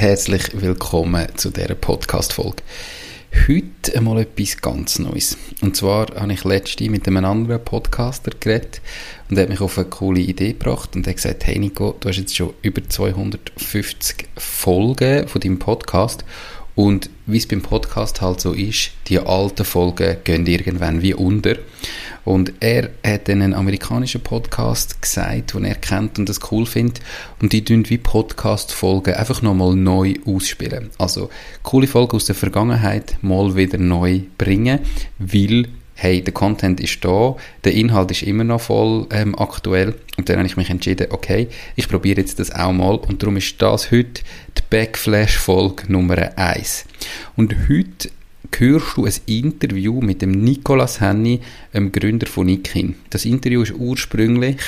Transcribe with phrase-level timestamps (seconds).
[0.00, 2.62] herzlich willkommen zu dieser Podcast-Folge.
[3.48, 5.36] Heute einmal etwas ganz Neues.
[5.60, 8.80] Und zwar habe ich letztens mit einem anderen Podcaster geredet
[9.28, 11.96] und er hat mich auf eine coole Idee gebracht und er hat gesagt, hey Nico,
[11.98, 16.24] du hast jetzt schon über 250 Folgen von deinem Podcast
[16.76, 21.56] und wie es beim Podcast halt so ist, die alten Folgen gehen irgendwann wie unter.
[22.28, 27.00] Und er hat einen amerikanischen Podcast gesagt, den er kennt und das cool findet.
[27.40, 30.90] Und die tun wie Podcast-Folgen einfach nochmal neu ausspielen.
[30.98, 31.30] Also,
[31.62, 34.80] coole Folgen aus der Vergangenheit mal wieder neu bringen,
[35.18, 40.28] weil hey, der Content ist da, der Inhalt ist immer noch voll ähm, aktuell und
[40.28, 43.60] dann habe ich mich entschieden, okay, ich probiere jetzt das auch mal und darum ist
[43.62, 44.20] das heute
[44.56, 46.84] die Backflash-Folge Nummer 1.
[47.36, 48.10] Und heute
[48.56, 51.40] hörst du ein Interview mit dem Nicolas Henny,
[51.72, 52.96] dem Gründer von Nikin.
[53.10, 54.58] Das Interview ist ursprünglich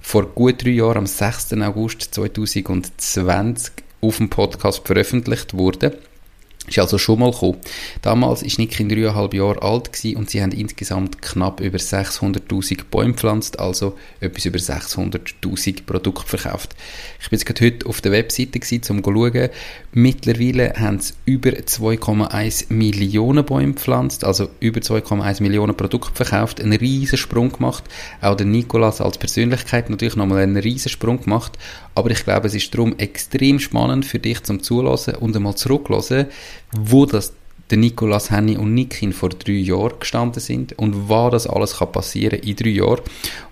[0.00, 1.54] vor gut drei Jahren, am 6.
[1.54, 5.92] August 2020, auf dem Podcast veröffentlicht worden.
[6.68, 7.58] Ist also schon mal gekommen.
[8.02, 13.58] Damals war Nikin dreieinhalb Jahre alt und sie haben insgesamt knapp über 600'000 Bäume gepflanzt,
[13.58, 16.74] also etwas über 600'000 Produkte verkauft.
[17.20, 19.48] Ich bin jetzt heute auf der Webseite gewesen, um zu schauen.
[19.92, 26.78] Mittlerweile haben sie über 2,1 Millionen Bäume gepflanzt, also über 2,1 Millionen Produkte verkauft, einen
[26.78, 27.84] riesen Sprung gemacht.
[28.20, 31.58] Auch der Nikolas als Persönlichkeit natürlich nochmal einen riesen Sprung gemacht.
[31.98, 36.26] Aber ich glaube, es ist darum extrem spannend für dich zum Zulassen und einmal zurücklassen,
[36.70, 37.32] wo das
[37.70, 41.90] der Nicolas Henny und Nikin vor drei Jahren gestanden sind und was das alles kann
[41.90, 43.00] passieren in drei Jahren.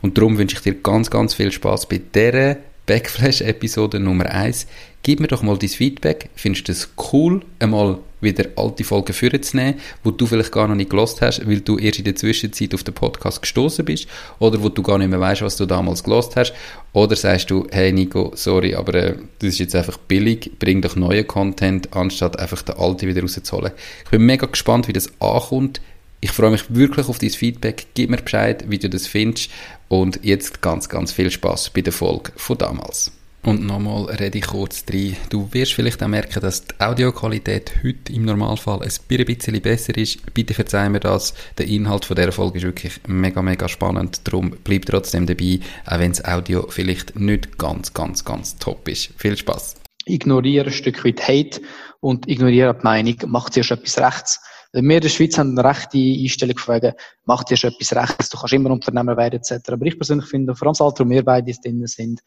[0.01, 4.69] Und darum wünsche ich dir ganz, ganz viel Spaß bei dieser Backflash-Episode Nummer 1.
[5.03, 6.31] Gib mir doch mal dein Feedback.
[6.37, 10.91] Findest du es cool, einmal wieder alte Folgen vorzunehmen, wo du vielleicht gar noch nicht
[10.91, 14.07] gelost hast, weil du erst in der Zwischenzeit auf den Podcast gestoßen bist
[14.39, 16.55] oder wo du gar nicht mehr weißt, was du damals gelost hast
[16.93, 20.97] oder sagst du, hey Nico, sorry, aber äh, das ist jetzt einfach billig, bring doch
[20.97, 23.73] neuen Content, anstatt einfach den alten wieder rauszuholen.
[24.05, 25.81] Ich bin mega gespannt, wie das ankommt.
[26.21, 27.87] Ich freue mich wirklich auf dein Feedback.
[27.95, 29.51] Gib mir Bescheid, wie du das findest.
[29.89, 33.13] Und jetzt ganz, ganz viel Spaß bei der Folge von damals.
[33.47, 35.17] Und nochmal rede ich kurz rein.
[35.31, 40.35] Du wirst vielleicht auch merken, dass die Audioqualität heute im Normalfall ein bisschen besser ist.
[40.35, 41.33] Bitte verzeih mir das.
[41.57, 44.23] Der Inhalt von dieser Folge ist wirklich mega, mega spannend.
[44.25, 49.11] Darum bleib trotzdem dabei, auch wenn das Audio vielleicht nicht ganz, ganz, ganz top ist.
[49.17, 49.77] Viel Spaß.
[50.07, 51.61] Ignoriere ein Stück weit Hate
[52.01, 54.41] und ignoriere die Meinung, macht zuerst etwas rechts.
[54.73, 56.95] Wir in der Schweiz haben eine rechte Einstellung von wegen,
[57.27, 59.71] mach dir schon etwas Rechtes, du kannst immer Unternehmer werden, etc.
[59.71, 62.21] Aber ich persönlich finde, vor allem das Alter, wo wir beide drin sind,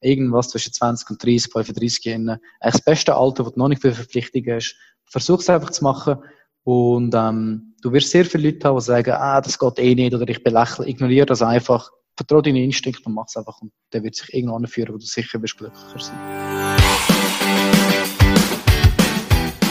[0.00, 3.94] irgendwas zwischen 20 und 30, 35 Jahren, das beste Alter, wo du noch nicht viele
[3.94, 6.16] Verpflichtungen hast, versuch es einfach zu machen
[6.64, 10.14] und ähm, du wirst sehr viele Leute haben, die sagen, ah, das geht eh nicht
[10.14, 14.02] oder ich belächle, ignoriere das einfach, vertraue deinen Instinkt und mach es einfach und der
[14.02, 16.16] wird sich irgendwann führen, wo du sicher wirst glücklicher sein.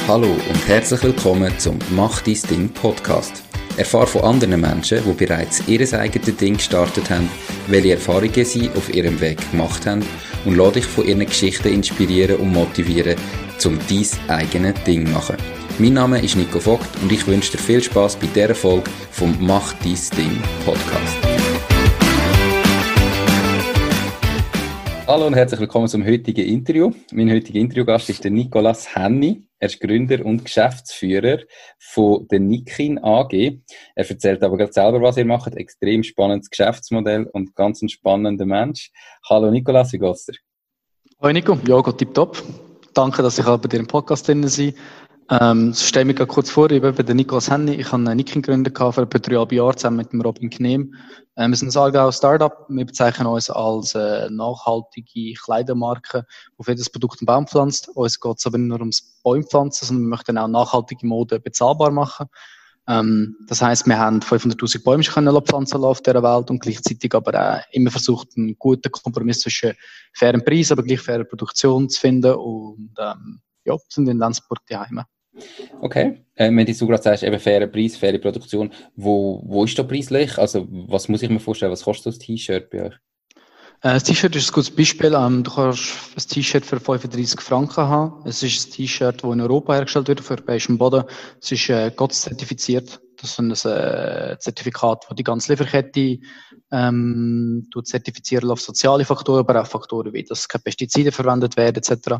[0.07, 3.43] Hallo und herzlich willkommen zum Mach dein Ding Podcast.
[3.77, 7.29] Erfahre von anderen Menschen, die bereits ihr eigenes Ding gestartet haben,
[7.67, 10.05] welche Erfahrungen sie auf ihrem Weg gemacht haben
[10.45, 13.17] und lade dich von ihren Geschichten inspirieren und motivieren,
[13.65, 15.35] um dein eigenes Ding zu machen.
[15.77, 19.35] Mein Name ist Nico Vogt und ich wünsche dir viel Spaß bei dieser Folge vom
[19.41, 21.17] Mach dein Ding Podcast.
[25.05, 26.91] Hallo und herzlich willkommen zum heutigen Interview.
[27.11, 29.43] Mein heutiger Interviewgast ist der Nicolas Henny.
[29.59, 31.39] Er ist Gründer und Geschäftsführer
[31.79, 33.33] von der Nikin AG.
[33.95, 35.55] Er erzählt aber gerade selber, was er macht.
[35.55, 38.91] Extrem spannendes Geschäftsmodell und ganz ein spannender Mensch.
[39.29, 40.35] Hallo Nicolas, wie geht's dir?
[41.21, 42.43] Hallo Nico, ja, geht tipptopp.
[42.93, 44.73] Danke, dass ich bei dir im Podcast drin bin.
[45.27, 47.73] Ähm, stell mir kurz vor, ich bin der Niklas Henny.
[47.73, 50.93] Ich habe eine Nikin gegründet vor etwa dreieinhalb Jahren zusammen mit dem Robin Knehm.
[51.35, 52.53] Ähm, wir sind ein Aargau Startup.
[52.69, 56.27] Wir bezeichnen uns als äh, nachhaltige Kleidermarke,
[56.59, 57.89] die für jedes Produkt einen Baum pflanzt.
[57.95, 61.89] Uns geht es aber nicht nur ums Bäumpflanzen, sondern wir möchten auch nachhaltige Mode bezahlbar
[61.89, 62.27] machen.
[62.87, 67.33] Ähm, das heißt, wir haben 500.000 Bäume können pflanzen auf dieser Welt und gleichzeitig aber
[67.33, 69.73] auch immer versucht, einen guten Kompromiss zwischen
[70.13, 74.77] fairen Preis, aber gleich fairer Produktion zu finden und ähm, ja, sind in Lenzburg die
[74.77, 75.05] Heime.
[75.81, 76.21] Okay.
[76.35, 80.37] Äh, wenn du gerade sagst, eben fairer Preis, faire Produktion, wo, wo ist da preislich?
[80.37, 82.93] Also, was muss ich mir vorstellen, was kostet das T-Shirt bei euch?
[83.81, 85.13] Äh, das T-Shirt ist ein gutes Beispiel.
[85.13, 88.27] Ähm, du kannst ein T-Shirt für 35 Franken haben.
[88.27, 91.03] Es ist ein T-Shirt, das in Europa hergestellt wird, auf europäischem Boden.
[91.41, 93.01] Es ist äh, GOTS-zertifiziert.
[93.17, 96.19] Das ist ein äh, Zertifikat, das die ganze Lieferkette
[96.71, 102.17] ähm, zertifizieren auf soziale Faktoren, aber auch Faktoren wie, dass keine Pestizide verwendet werden etc.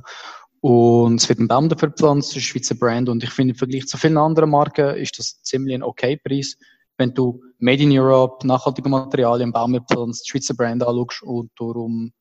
[0.67, 3.07] Und es wird ein Baum dafür gepflanzt, das ist Schweizer Brand.
[3.07, 6.57] Und ich finde, im Vergleich zu vielen anderen Marken ist das ziemlich ein okay Preis.
[6.97, 12.11] Wenn du Made in Europe, nachhaltige Materialien, Baum pflanzt, Schweizer Brand anschaust und darum,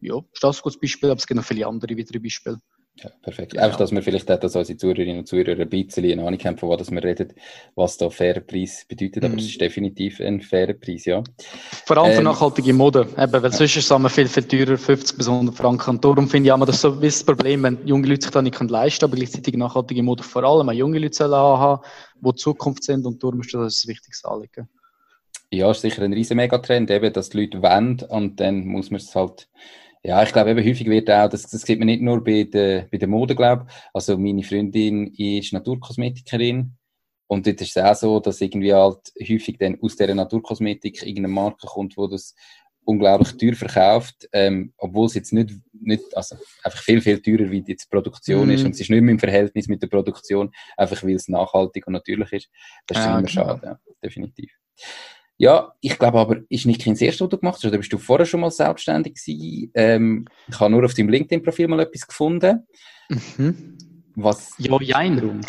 [0.00, 2.58] ja, ist das ein gutes Beispiel, aber es gibt noch viele andere weitere Beispiele.
[3.02, 3.52] Ja, perfekt.
[3.52, 3.64] Genau.
[3.64, 6.56] Einfach, dass wir vielleicht auch, dass unsere Zuhörerinnen und Zuhörer ein bisschen eine Ahnung haben,
[6.56, 7.34] von was wir reden,
[7.74, 9.22] was da fairer Preis bedeutet.
[9.22, 9.38] Aber mhm.
[9.40, 11.22] es ist definitiv ein fairer Preis, ja.
[11.84, 13.06] Vor allem für ähm, nachhaltige Mode.
[13.18, 15.90] Eben, weil sonst ist es viel, viel teurer, 50 bis 100 Franken.
[15.90, 18.30] Und darum finde ich auch, das ist so ein das Problem, wenn junge Leute sich
[18.30, 21.82] da nicht leisten können, aber gleichzeitig nachhaltige Mode vor allem auch junge Leute haben,
[22.22, 23.04] die Zukunft sind.
[23.04, 24.70] Und darum ist das ein wichtiges Anliegen.
[25.50, 29.00] Ja, ist sicher ein riesen Megatrend, eben, dass die Leute wollen und dann muss man
[29.00, 29.48] es halt
[30.06, 32.86] ja, ich glaube, eben häufig wird auch, das, das sieht man nicht nur bei der,
[32.90, 36.76] bei der Mode, glaube Also, meine Freundin ist Naturkosmetikerin.
[37.28, 41.26] Und dort ist es auch so, dass irgendwie halt häufig dann aus dieser Naturkosmetik irgendeine
[41.28, 42.36] Marke kommt, wo das
[42.84, 47.64] unglaublich teuer verkauft, ähm, obwohl es jetzt nicht, nicht, also einfach viel, viel teurer wie
[47.66, 48.50] jetzt die Produktion mm.
[48.52, 48.60] ist.
[48.60, 48.66] Mhm.
[48.66, 51.94] Und es ist nicht mehr im Verhältnis mit der Produktion, einfach weil es nachhaltig und
[51.94, 52.48] natürlich ist.
[52.86, 53.32] Das ist ja, immer genau.
[53.32, 54.52] schade, ja, definitiv.
[55.38, 57.98] Ja, ich glaube aber, ist nicht kein erstes, was du gemacht hast, oder bist du
[57.98, 59.70] vorher schon mal selbstständig gewesen?
[59.74, 62.66] Ähm, ich habe nur auf deinem LinkedIn-Profil mal etwas gefunden.
[63.08, 63.76] Mhm.
[64.14, 64.54] Was?
[64.58, 65.42] Ja, jein.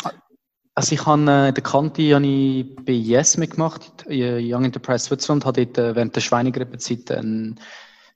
[0.74, 5.56] Also ich habe äh, der Kanti habe ich bei Yes mitgemacht, Young Enterprise Switzerland, hat
[5.56, 7.54] dort äh, während der Schweinegrippezeit eine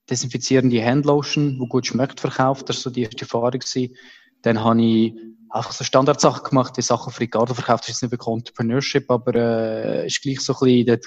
[0.08, 2.68] desinfizierende Handlotion, die gut schmeckt, verkauft.
[2.68, 3.58] Das war so die erste Erfahrung.
[3.58, 3.96] Gewesen.
[4.42, 5.14] Dann habe ich
[5.52, 9.10] einfach so Standardsachen gemacht, wie Sachen für Ricardo verkauft, das ist jetzt nicht wirklich Entrepreneurship,
[9.10, 11.00] aber äh, ist gleich so ein bisschen der,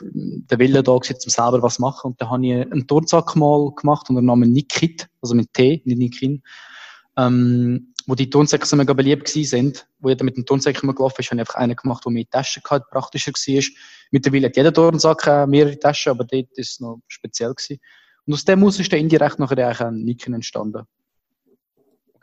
[0.50, 2.12] der Wille da gewesen, um selber was machen.
[2.12, 5.82] Und dann habe ich einen Turnsack mal gemacht unter dem Namen Nikit, also mit T,
[5.86, 6.44] nicht Nikin,
[7.18, 10.94] ähm, wo die Turnsäcke so mega beliebt gewesen sind, wo jeder mit dem Turnsack immer
[10.94, 13.64] gelaufen ist, habe ich einfach einen gemacht, der mehr Taschen hatte, praktischer war.
[14.12, 17.80] Mittlerweile hat jeder Turnsack äh, mehrere Taschen, aber dort ist es noch speziell gewesen.
[18.28, 20.84] Und aus dem aus ist dann indirekt nachher eigentlich ein Nikin entstanden.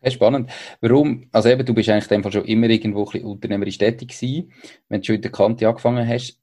[0.02, 0.50] Okay, spannend.
[0.80, 4.08] Warum, also eben, du bist eigentlich in dem Fall schon immer irgendwo ein unternehmerisch tätig
[4.08, 4.52] gewesen,
[4.88, 6.40] wenn du schon in der Kante angefangen hast.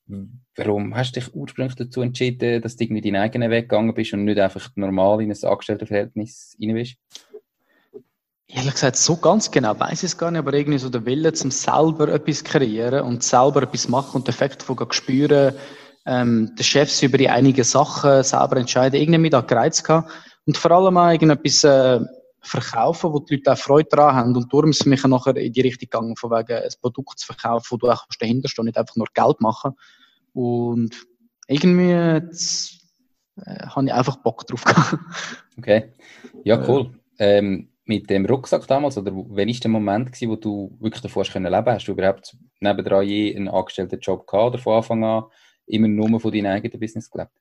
[0.55, 4.13] Warum hast du dich ursprünglich dazu entschieden, dass du irgendwie deinen eigenen Weg gegangen bist
[4.13, 6.95] und nicht einfach normal in ein Angestelltenverhältnis rein bist?
[8.47, 11.33] Ehrlich gesagt, so ganz genau weiß ich es gar nicht, aber irgendwie so der Wille,
[11.33, 15.53] zum selber etwas kreieren und selber etwas machen und den Effekt davon spüren,
[16.05, 20.09] ähm, der Chefs über die einigen Sachen selber entscheiden, irgendwie mit da gereizt gehabt.
[20.45, 21.99] Und vor allem auch irgendetwas, äh,
[22.41, 24.35] verkaufen, wo die Leute auch Freude daran haben.
[24.35, 27.25] Und darum ist es mich nachher in die Richtung gegangen, von wegen ein Produkt zu
[27.25, 29.73] verkaufen, wo du auch dahinter stehst, nicht einfach nur Geld machen.
[30.33, 30.95] Und
[31.47, 32.79] irgendwie jetzt,
[33.37, 34.97] äh, habe ich einfach Bock drauf gehabt.
[35.57, 35.91] Okay.
[36.45, 36.91] Ja, cool.
[37.17, 41.25] Ähm, mit dem Rucksack damals, oder wann war der Moment, gewesen, wo du wirklich davor
[41.25, 41.73] hast können leben?
[41.73, 45.23] Hast du überhaupt nebendran je einen angestellten Job gehabt oder von Anfang an
[45.65, 47.33] immer nur von deinem eigenen Business gelebt?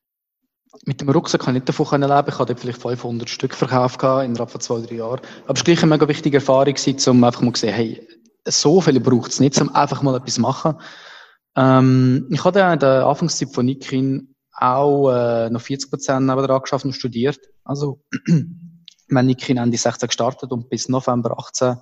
[0.84, 2.24] Mit dem Rucksack kann ich nicht davon leben.
[2.28, 5.20] Ich hatte vielleicht 500 Stück verkauft innerhalb von zwei, drei Jahren.
[5.44, 6.74] Aber es war gleich eine mega wichtige Erfahrung,
[7.06, 8.08] um einfach mal zu sehen, hey,
[8.46, 10.76] so viel braucht es nicht, um einfach mal etwas zu machen.
[11.56, 16.84] Ähm, ich hatte in der Anfangszeit von Nikin auch äh, noch 40 Prozent nebenan geschafft
[16.84, 17.40] und studiert.
[17.64, 18.02] Also,
[19.08, 21.76] mein Nikin Ende 16 gestartet und bis November 18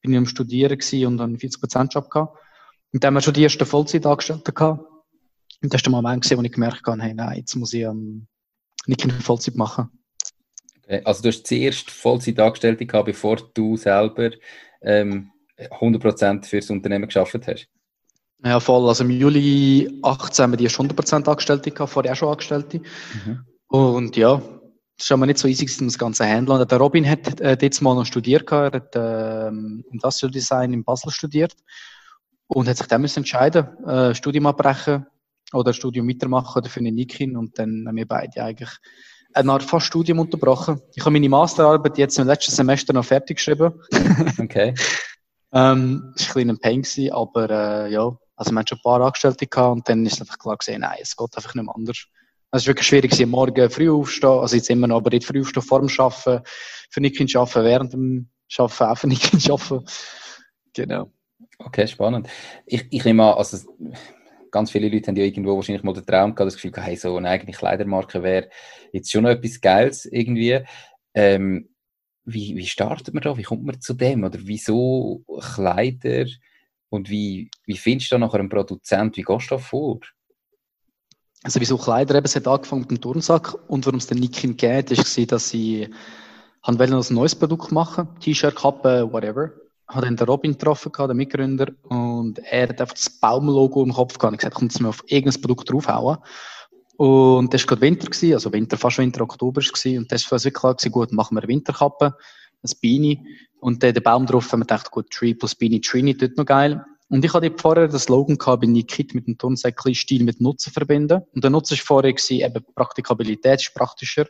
[0.00, 2.38] bin ich am Studieren und einen 40 Prozent Job gehabt.
[2.92, 4.84] Und dann haben wir schon die ersten Vollzeitangestellten gehabt.
[5.62, 8.26] Und das war der Moment, wo ich gemerkt habe, hey, nein, jetzt muss ich ähm,
[8.86, 9.90] nicht in Vollzeit machen.
[10.84, 14.30] Okay, also du hast zuerst Vollzeit Angestellte gehabt, bevor du selber
[14.82, 17.68] ähm, 100% für das Unternehmen geschafft hast?
[18.44, 18.88] Ja, voll.
[18.88, 22.78] Also im Juli 18 haben wir die 100% Angestellte gehabt, vorher auch schon Angestellte.
[22.78, 23.44] Mhm.
[23.68, 24.42] Und ja,
[24.96, 26.66] das war aber nicht so easy, um das Ganze handeln.
[26.66, 31.10] Der Robin hat äh, jetzt mal noch studiert, er hat äh, Industrial Design in Basel
[31.10, 31.54] studiert
[32.46, 35.06] und hat sich dann müssen entscheiden, äh, Studium abbrechen
[35.52, 38.70] oder Studium weitermachen oder für eine Nikin und dann haben wir beide eigentlich
[39.32, 40.80] eine Art fast Studium unterbrochen.
[40.94, 43.74] Ich habe meine Masterarbeit jetzt im letzten Semester noch fertig geschrieben.
[44.38, 44.74] Okay.
[45.52, 48.82] ähm, das war ein bisschen ein Pain, aber äh, ja, also wir hatten schon ein
[48.82, 51.74] paar Angestellte gehabt und dann ist einfach klar gesehen, nein, es geht einfach nicht mehr
[51.74, 52.06] anders.
[52.50, 55.40] Also es ist wirklich schwierig, morgen früh aufstehen, also jetzt immer noch, aber nicht früh
[55.40, 56.42] aufstehen vor dem Arbeiten,
[56.90, 59.84] für Nikin arbeiten, während dem Arbeiten auch für Nikin arbeiten.
[60.72, 61.12] Genau.
[61.58, 62.28] Okay, spannend.
[62.66, 63.58] Ich, ich nehme an, also
[64.50, 66.96] ganz viele Leute haben ja irgendwo wahrscheinlich mal den Traum gehabt, das Gefühl gehabt, hey,
[66.96, 68.48] so eine eigene Kleidermarke wäre
[68.92, 70.60] jetzt schon noch etwas Geiles irgendwie.
[71.14, 71.68] Ähm,
[72.24, 73.36] wie, wie startet man da?
[73.36, 74.24] Wie kommt man zu dem?
[74.24, 76.26] Oder wieso Kleider?
[76.88, 79.16] Und wie, wie findest du da nachher einen Produzent?
[79.16, 80.00] Wie gehst du da vor?
[81.42, 84.56] Also wieso Kleider eben, es hat angefangen mit dem Turnsack und warum es den Nikin
[84.56, 85.88] geht, ist, dass sie
[86.62, 89.50] haben wollen ein neues Produkt machen, T-Shirt, Kappe, whatever
[89.90, 94.18] habe dann den Robin getroffen, den Mitgründer, und er hat einfach das Baumlogo im Kopf
[94.18, 94.34] gehabt.
[94.34, 96.18] Ich gesagt, kommt es mir auf irgendein Produkt draufhauen.
[96.96, 100.38] Und das war gerade Winter, gewesen, also Winter, fast Winter, Oktober war Und das war
[100.38, 102.14] wirklich klar, gewesen, gut, machen wir Winterkappe,
[102.62, 103.26] ein Beanie.
[103.58, 106.44] Und dann der Baum drauf, haben wir gedacht, gut, Tree plus Beanie, Trini, dort noch
[106.44, 106.84] geil.
[107.08, 110.72] Und ich hatte vorher das Slogan gehabt, bin Kit mit dem Turnsäckchen Stil mit Nutzen
[110.72, 111.22] verbinden.
[111.34, 114.26] Und der Nutzen war vorher gewesen, eben Praktikabilität ist praktischer.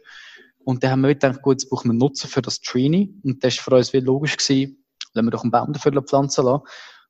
[0.65, 3.15] Und dann haben wir gedacht, gut, jetzt brauchen wir Nutzen für das Trini.
[3.23, 4.80] Und das war für uns wie logisch gewesen,
[5.13, 6.65] lassen wir doch einen Baum dafür pflanzen lassen.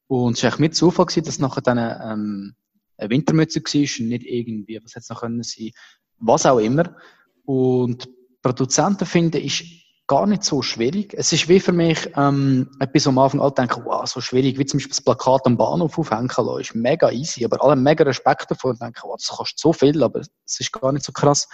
[0.07, 2.54] Und es war eigentlich mit Zufall, gewesen, dass nachher dann ähm,
[2.97, 5.71] eine Wintermütze war und nicht irgendwie, was hätte es noch können sein,
[6.19, 6.97] was auch immer.
[7.45, 8.09] Und
[8.42, 9.64] Produzenten finden, ist
[10.11, 11.14] gar nicht so schwierig.
[11.14, 14.66] Es ist wie für mich ähm, etwas, am Anfang alle denken, wow, so schwierig, wie
[14.66, 18.02] zum Beispiel das Plakat am Bahnhof aufhängen lassen, ist mega easy, aber alle haben mega
[18.02, 21.12] Respekt davor und denken, wow, das kostet so viel, aber es ist gar nicht so
[21.12, 21.49] krass.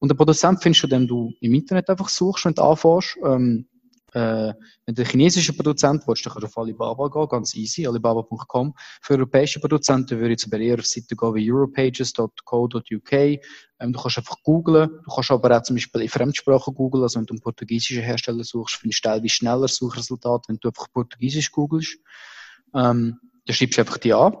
[0.00, 3.66] Und der Produzent findest du, wenn du im Internet einfach suchst und anfährst, ähm,
[4.14, 4.54] äh,
[4.86, 8.74] wenn du ein chinesischer Produzent willst, dann kannst du auf Alibaba gehen, ganz easy, alibaba.com.
[9.02, 13.12] Für europäische Produzenten würde ich jetzt eher auf Seiten gehen wie europages.co.uk.
[13.12, 17.18] Ähm, du kannst einfach googlen, du kannst aber auch zum Beispiel in Fremdsprachen googlen, also
[17.18, 21.52] wenn du einen portugiesischen Hersteller suchst, findest du teilweise schneller Suchresultate, wenn du einfach Portugiesisch
[21.52, 21.98] googelst.
[22.74, 24.36] Ähm, dann schreibst du einfach die an,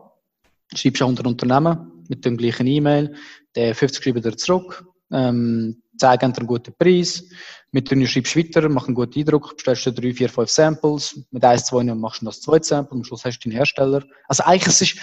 [0.74, 3.14] schreibst auch unter Unternehmen mit dem gleichen E-Mail,
[3.54, 7.24] der 50 schreibt dir zurück, ähm, zeigen dir einen guten Preis,
[7.70, 11.20] mit denen schreibst du weiter, mach einen guten Eindruck, bestellst du drei, vier, fünf Samples,
[11.30, 14.02] mit eins, zwei machst du das zweite Sample, am Schluss hast du den Hersteller.
[14.26, 14.98] Also eigentlich es ist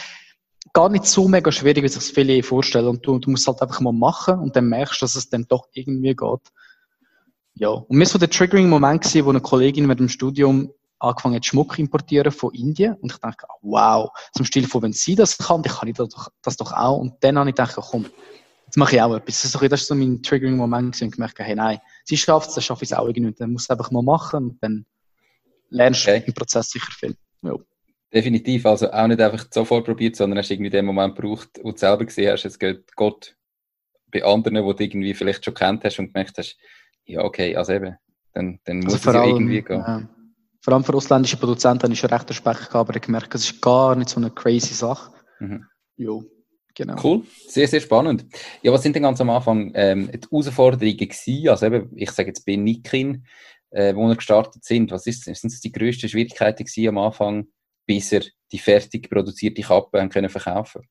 [0.73, 2.87] gar nicht so mega schwierig, wie sich das viele vorstellen.
[2.87, 5.45] Und du, du musst halt einfach mal machen und dann merkst du, dass es dann
[5.47, 6.51] doch irgendwie geht.
[7.53, 7.69] Ja.
[7.69, 11.79] Und mir war der Triggering-Moment gewesen, wo eine Kollegin mit dem Studium angefangen hat, Schmuck
[11.79, 12.95] importieren von Indien.
[12.95, 16.09] Und ich dachte, wow, zum Stil von, wenn sie das kann, dann kann ich das
[16.09, 16.97] doch, das doch auch.
[16.97, 18.05] Und dann habe ich gedacht, komm,
[18.75, 19.41] jetzt mache ich auch etwas.
[19.41, 22.91] Das ist so mein Triggering-Moment und gemerkt, hey, nein, sie schafft es, dann schaffe ich
[22.91, 23.33] es auch irgendwie.
[23.33, 24.85] Dann muss es einfach mal machen und dann
[25.69, 27.15] lernst du im Prozess sicher viel.
[27.41, 27.53] Ja.
[28.13, 31.77] Definitiv, also auch nicht einfach sofort probiert, sondern hast irgendwie den Moment gebraucht, wo du
[31.77, 33.35] selber gesehen hast, es geht Gott
[34.11, 36.57] bei anderen, wo du irgendwie vielleicht schon kennt hast und gemerkt hast,
[37.05, 37.95] ja, okay, also eben,
[38.33, 39.79] dann, dann also muss es ja irgendwie gehen.
[39.79, 40.09] Ja.
[40.61, 43.49] Vor allem für ausländische Produzenten habe ich schon recht Respekt gehabt, aber ich gemerkt, es
[43.49, 45.11] ist gar nicht so eine crazy Sache.
[45.39, 45.65] Mhm.
[45.97, 46.23] Jo.
[46.75, 46.95] Genau.
[47.01, 48.25] Cool, sehr, sehr spannend.
[48.61, 51.49] Ja, was sind denn ganz am Anfang ähm, die Herausforderungen gewesen?
[51.49, 53.25] Also eben, ich sage jetzt bei Nikin,
[53.69, 57.47] äh, wo wir gestartet sind, was ist, sind das die grössten Schwierigkeiten gewesen am Anfang,
[57.85, 60.81] bis er die fertig produzierte Kappe können verkaufen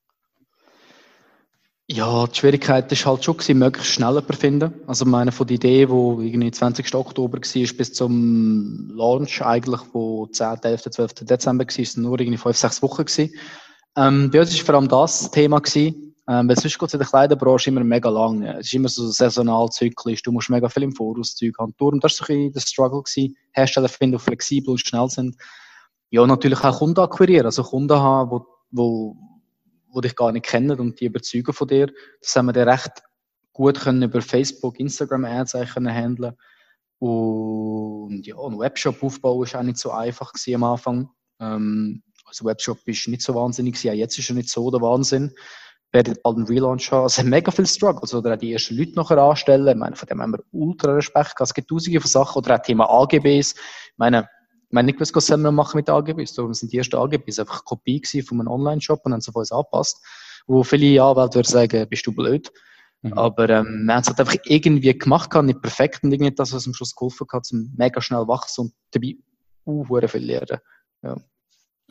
[1.87, 4.73] ja, die Schwierigkeit ist halt schon gewesen, möglichst schnell zu finden.
[4.87, 6.95] Also meine von der Idee, wo irgendwie 20.
[6.95, 11.15] Oktober war, bis zum Launch eigentlich, wo 10., 11., 12.
[11.27, 13.35] Dezember war, sind nur irgendwie 5, 6 Wochen gewesen.
[13.97, 17.01] Ähm, bei uns war vor allem das Thema gewesen, ähm, weil sonst geht es in
[17.01, 18.43] der Kleiderbranche immer mega lang.
[18.43, 20.23] Es ist immer so saisonal zyklisch.
[20.23, 21.75] Du musst mega viel im Voraus Zeug haben.
[21.79, 23.37] Darum, das war so ein bisschen der Struggle gewesen.
[23.53, 25.37] Hersteller finden, die flexibel und schnell sind.
[26.11, 27.47] Ja, natürlich auch Kunden akquirieren.
[27.47, 29.17] Also Kunden haben, wo, wo,
[29.89, 31.93] wo dich gar nicht kennen und die überzeugen von dir.
[32.21, 33.03] Das haben wir dann recht
[33.53, 36.35] gut können über Facebook, Instagram Ads können handeln.
[36.99, 41.11] Und ja, einen Webshop aufbauen ist auch nicht so einfach am Anfang.
[41.39, 43.97] Ähm, also Webshop ist nicht so wahnsinnig gewesen.
[43.97, 45.35] Jetzt ist er nicht so der Wahnsinn.
[45.93, 47.05] Werden bald einen Relaunch haben.
[47.05, 48.15] Also, es haben mega viel Struggles.
[48.15, 49.69] Oder auch die ersten Leute nachher anstellen.
[49.69, 51.35] Ich meine, von dem haben wir ultra Respekt.
[51.39, 52.39] Es gibt tausende von Sachen.
[52.39, 53.53] Oder auch Thema AGBs.
[53.53, 56.35] Ich meine, ich meine nicht, was wir machen mit AGBs.
[56.35, 59.37] Darum sind die ersten AGBs einfach eine Kopie von einem Online-Shop und haben sie auf
[59.37, 60.05] uns angepasst.
[60.47, 62.51] Wo viele Anwälte würden sagen, bist du blöd.
[63.03, 63.13] Mhm.
[63.13, 66.67] Aber ähm, wir haben es halt einfach irgendwie gemacht, nicht perfekt und irgendwie das, was
[66.67, 69.17] am Schluss geholfen hat, zum mega schnell wachsen und dabei
[69.67, 70.59] uh, viel lernen.
[71.03, 71.17] Ja.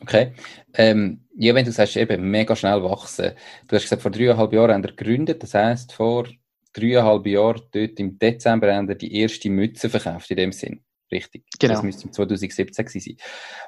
[0.00, 0.32] Okay.
[0.74, 3.32] Ähm, ja, wenn du sagst, eben mega schnell wachsen.
[3.68, 5.42] Du hast gesagt, vor dreieinhalb Jahren haben wir gegründet.
[5.42, 6.28] Das heisst, vor
[6.72, 10.84] dreieinhalb Jahren, dort im Dezember, haben wir die erste Mütze verkauft, in dem Sinn.
[11.12, 11.44] Richtig.
[11.60, 11.74] Genau.
[11.74, 13.16] Das müsste im 2017 sein.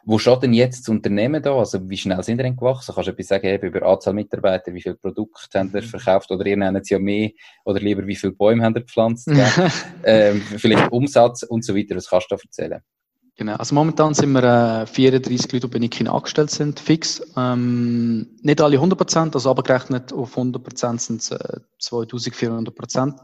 [0.04, 1.54] Wo steht denn jetzt das Unternehmen da?
[1.56, 2.94] Also, wie schnell sind ihr denn gewachsen?
[2.94, 4.72] Kannst du etwas sagen eben über Anzahl Mitarbeiter?
[4.74, 5.86] Wie viele Produkte haben ihr mhm.
[5.86, 6.30] verkauft?
[6.30, 7.30] Oder ihr nennt es ja mehr?
[7.64, 9.28] Oder lieber, wie viele Bäume haben ihr gepflanzt?
[10.04, 11.94] ähm, vielleicht Umsatz und so weiter.
[11.94, 12.82] Was kannst du da erzählen?
[13.38, 14.42] Genau, also momentan sind wir
[14.82, 17.20] äh, 34 Leute, die bei Nikin angestellt sind, fix.
[17.36, 23.20] Ähm, nicht alle 100 Prozent, also abgerechnet auf 100 Prozent sind es äh, 2400 Prozent.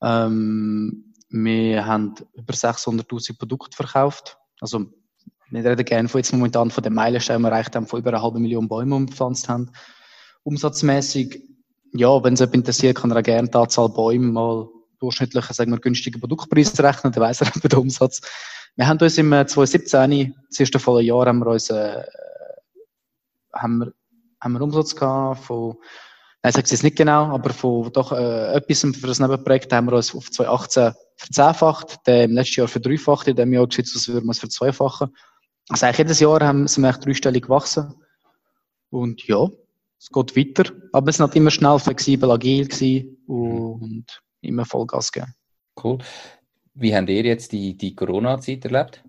[0.00, 4.38] Ähm, wir haben über 600.000 Produkte verkauft.
[4.60, 4.86] Also
[5.50, 8.10] wir reden gerne von jetzt momentan von den Meilensteinen, die wir erreicht haben, von über
[8.10, 9.70] eine halbe Million Bäume umgepflanzt haben.
[10.44, 11.42] Umsatzmäßig,
[11.92, 14.68] ja, wenn es jemand interessiert, kann er auch gerne die Anzahl Bäume mal
[14.98, 18.22] durchschnittlichen, sagen wir, günstigen Produktpreis rechnen, dann weiss er den Umsatz.
[18.76, 22.02] Wir haben uns im 2017, äh, das erste volle Jahr, haben wir uns, äh,
[23.52, 23.92] haben wir,
[24.40, 25.76] haben wir Umsatz gehabt von,
[26.44, 29.86] ich sage es jetzt nicht genau, aber von doch äh, etwas für das Nebenprojekt haben
[29.86, 33.94] wir uns auf 2018 verzehnfacht, dann im letzten Jahr verdreifacht, in diesem Jahr sieht es,
[33.94, 35.14] als würden wir es verzweifachen.
[35.68, 37.94] Also eigentlich jedes Jahr haben, sind wir echt dreistellig gewachsen.
[38.90, 39.48] Und ja,
[39.98, 40.72] es geht weiter.
[40.92, 42.68] Aber es sind halt immer schnell, flexibel, agil
[43.26, 45.34] und immer Vollgas gegeben.
[45.82, 45.98] Cool.
[46.74, 49.04] Wie habt ihr jetzt die, die Corona-Zeit erlebt?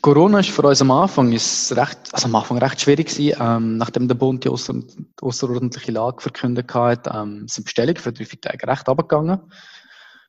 [0.00, 3.36] Corona ist für uns am Anfang, ist recht, also am Anfang recht schwierig gewesen.
[3.40, 4.74] Ähm, nachdem der Bund die außer,
[5.20, 9.40] außerordentliche Lage verkündet hat, ähm, sind Bestellungen für drei, vier Tage recht abgegangen.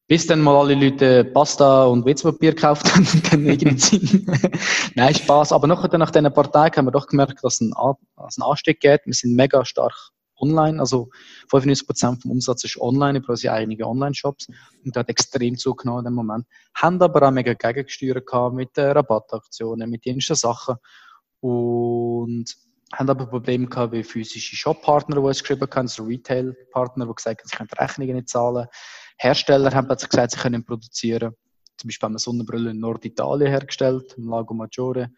[0.07, 4.25] bis dann mal alle Leute Pasta und Witzpapier gekauft haben, dann irgendwie Sinn.
[4.95, 5.53] Nein, Spaß.
[5.53, 8.81] Aber nachher, nach diesen paar Tagen haben wir doch gemerkt, dass es einen, einen Anstieg
[8.81, 9.01] geht.
[9.05, 10.11] Wir sind mega stark
[10.41, 10.79] online.
[10.79, 11.09] Also
[11.51, 14.47] 95% vom Umsatz ist online über unsere eigenen Online-Shops.
[14.83, 16.45] Und das hat extrem zugenommen in dem Moment.
[16.75, 20.75] Haben aber auch mega Gegengesteuer gehabt mit äh, Rabattaktionen, mit den Sachen.
[21.39, 22.45] Und
[22.93, 27.41] haben aber Probleme gehabt wie physische Shop-Partner, die uns geschrieben haben, so Retail-Partner, die gesagt
[27.41, 28.67] haben, sie können Rechnungen nicht zahlen.
[29.17, 31.35] Hersteller haben plötzlich gesagt, sie können produzieren.
[31.77, 35.09] Zum Beispiel haben wir Sonnenbrille in Norditalien hergestellt, im Lago Maggiore,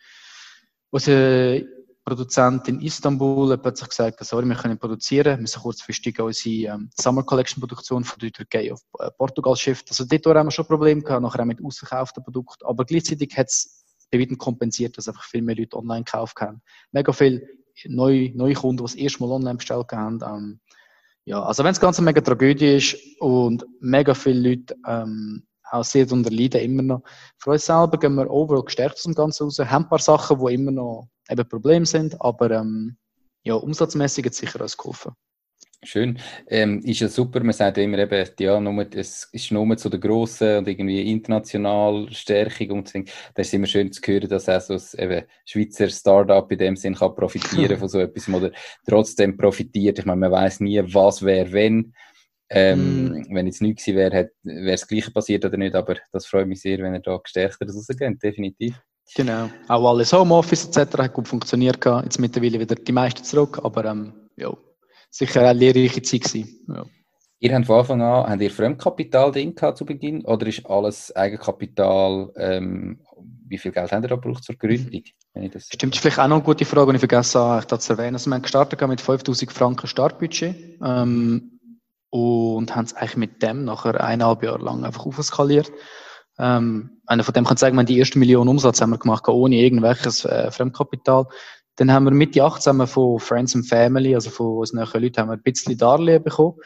[0.92, 1.68] wo sie
[2.05, 6.89] Produzent in Istanbul hat plötzlich gesagt, sorry, wir können produzieren, wir müssen kurzfristig unsere ähm,
[7.00, 9.89] Summer Collection Produktion von der Türkei auf äh, Portugal shiften.
[9.91, 13.48] Also dort haben wir schon Probleme gehabt, nachher auch mit ausverkauften Produkten, aber gleichzeitig hat
[13.48, 16.62] es bei kompensiert, dass einfach viel mehr Leute online gekauft haben.
[16.91, 17.48] Mega viele
[17.86, 20.19] neue, neue Kunden, die das erste Mal online bestellt haben.
[20.24, 20.60] Ähm,
[21.25, 26.05] ja, also wenn das Ganze mega Tragödie ist und mega viele Leute ähm, auch sehr
[26.05, 27.03] darunter leiden, immer noch.
[27.38, 30.45] Für uns selber gehen wir overall gestärkt aus dem Ganzen raus, haben ein paar Sachen,
[30.45, 32.98] die immer noch eben Probleme sind, aber ähm,
[33.44, 35.13] ja, umsatzmäßig hat es sicher uns geholfen.
[35.86, 36.18] Schön.
[36.48, 40.00] Ähm, ist ja super, man sagt immer eben, ja, nur, es ist nur zu der
[40.00, 43.01] grossen und irgendwie international Stärkung und da
[43.42, 46.96] ist immer schön zu hören, dass auch so ein eben, Schweizer Startup in dem Sinn
[46.96, 48.51] kann profitieren von so etwas oder
[48.88, 50.00] trotzdem profitiert.
[50.00, 51.94] Ich meine, man weiß nie, was wäre, wenn.
[52.50, 53.36] Ähm, mm.
[53.36, 56.62] Wenn jetzt nichts gewesen wäre, wäre das Gleiche passiert oder nicht, aber das freut mich
[56.62, 58.80] sehr, wenn er da gestärkter rausgeht, definitiv.
[59.15, 59.50] Genau.
[59.67, 60.98] Auch alles Homeoffice etc.
[60.98, 61.83] hat gut funktioniert.
[62.03, 64.51] Jetzt mittlerweile wieder die meisten zurück, aber ähm, ja,
[65.10, 66.65] sicher eine lehrreiche Zeit gewesen.
[66.67, 66.86] Ja.
[67.39, 71.13] Ihr habt von Anfang an, habt ihr Fremdkapital drin gehabt zu Beginn oder ist alles
[71.13, 73.01] Eigenkapital, ähm,
[73.48, 75.03] wie viel Geld habt ihr da gebraucht zur Gründung?
[75.51, 78.15] Das Stimmt, ist vielleicht auch noch eine gute Frage, die ich vergessen habe, zu erwähnen.
[78.15, 81.60] Also wir haben gestartet mit 5000 Franken Startbudget ähm,
[82.10, 85.69] und haben es eigentlich mit dem nachher eineinhalb Jahre lang einfach aufskaliert.
[86.40, 89.56] Ähm, von dem kann sagen, wir haben die erste Million Umsatz haben wir gemacht, ohne
[89.56, 91.28] irgendwelches äh, Fremdkapital.
[91.75, 95.34] Dann haben wir Mitte 18 von Friends and Family, also von unseren Leuten, haben wir
[95.34, 96.58] ein bisschen Darlehen bekommen,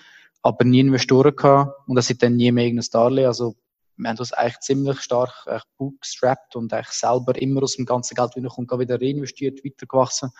[0.41, 3.27] aber nie Investoren gehabt und das sind dann nie mehr irgendein Darlehen.
[3.27, 3.55] Also
[3.97, 8.15] wir haben uns eigentlich ziemlich stark echt bootstrapped und eigentlich selber immer aus dem ganzen
[8.15, 10.31] Geld, wie kommt, wieder reinvestiert, weitergewachsen.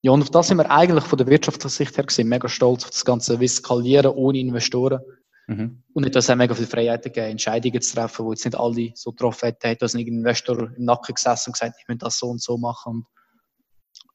[0.00, 2.84] Ja, und auf das sind wir eigentlich von der wirtschaftlichen Sicht her gesehen mega stolz
[2.84, 5.00] auf das ganze Skalieren ohne Investoren.
[5.48, 5.82] Mhm.
[5.94, 8.90] Und nicht, dass es mega viele Freiheiten gegeben Entscheidungen zu treffen, wo jetzt nicht alle
[8.94, 12.18] so getroffen hätten, hätte uns ein Investor im Nacken gesessen und gesagt, ich will das
[12.18, 13.06] so und so machen.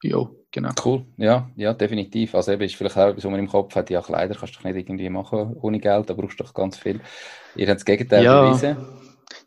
[0.04, 0.70] Ja, genau.
[0.84, 2.36] Cool, ja, ja, definitiv.
[2.36, 4.60] Also eben ist vielleicht auch etwas, was man im Kopf hat, ja, Kleider kannst du
[4.60, 7.02] doch nicht irgendwie machen ohne Geld, da brauchst du doch ganz viel.
[7.56, 8.44] Ihr habt das Gegenteil ja.
[8.46, 8.78] bewiesen.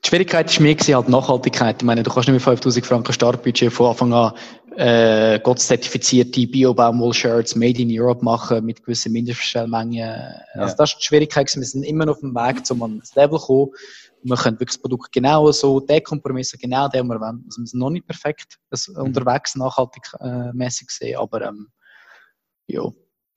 [0.05, 1.77] Die Schwierigkeit ist mehr halt Nachhaltigkeit.
[1.81, 4.33] Ich meine, du kannst nicht mit 5000 Franken Startbudget von Anfang an
[4.77, 9.95] äh, Gott-zertifizierte Bio-Baumwoll-Shirts made in Europe machen mit gewissen Mindestbestellmengen.
[9.95, 10.61] Ja.
[10.61, 11.55] Also das ist die Schwierigkeit.
[11.55, 13.71] Wir sind immer noch auf dem Weg, um an das Level zu kommen.
[14.23, 17.45] Wir können wirklich das Produkt genau so dekompromissen, genau den wir wollen.
[17.47, 19.03] Also wir sind noch nicht perfekt mhm.
[19.03, 21.69] unterwegs, nachhaltig äh, mäßig sehen, aber ähm,
[22.67, 22.83] ja,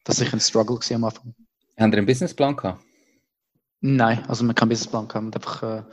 [0.04, 1.36] das war sicher ein Struggle am Anfang.
[1.78, 2.84] Haben Sie einen Businessplan gehabt?
[3.82, 5.24] Nein, also wir haben keinen Businessplan gehabt.
[5.24, 5.84] Wir haben einfach äh,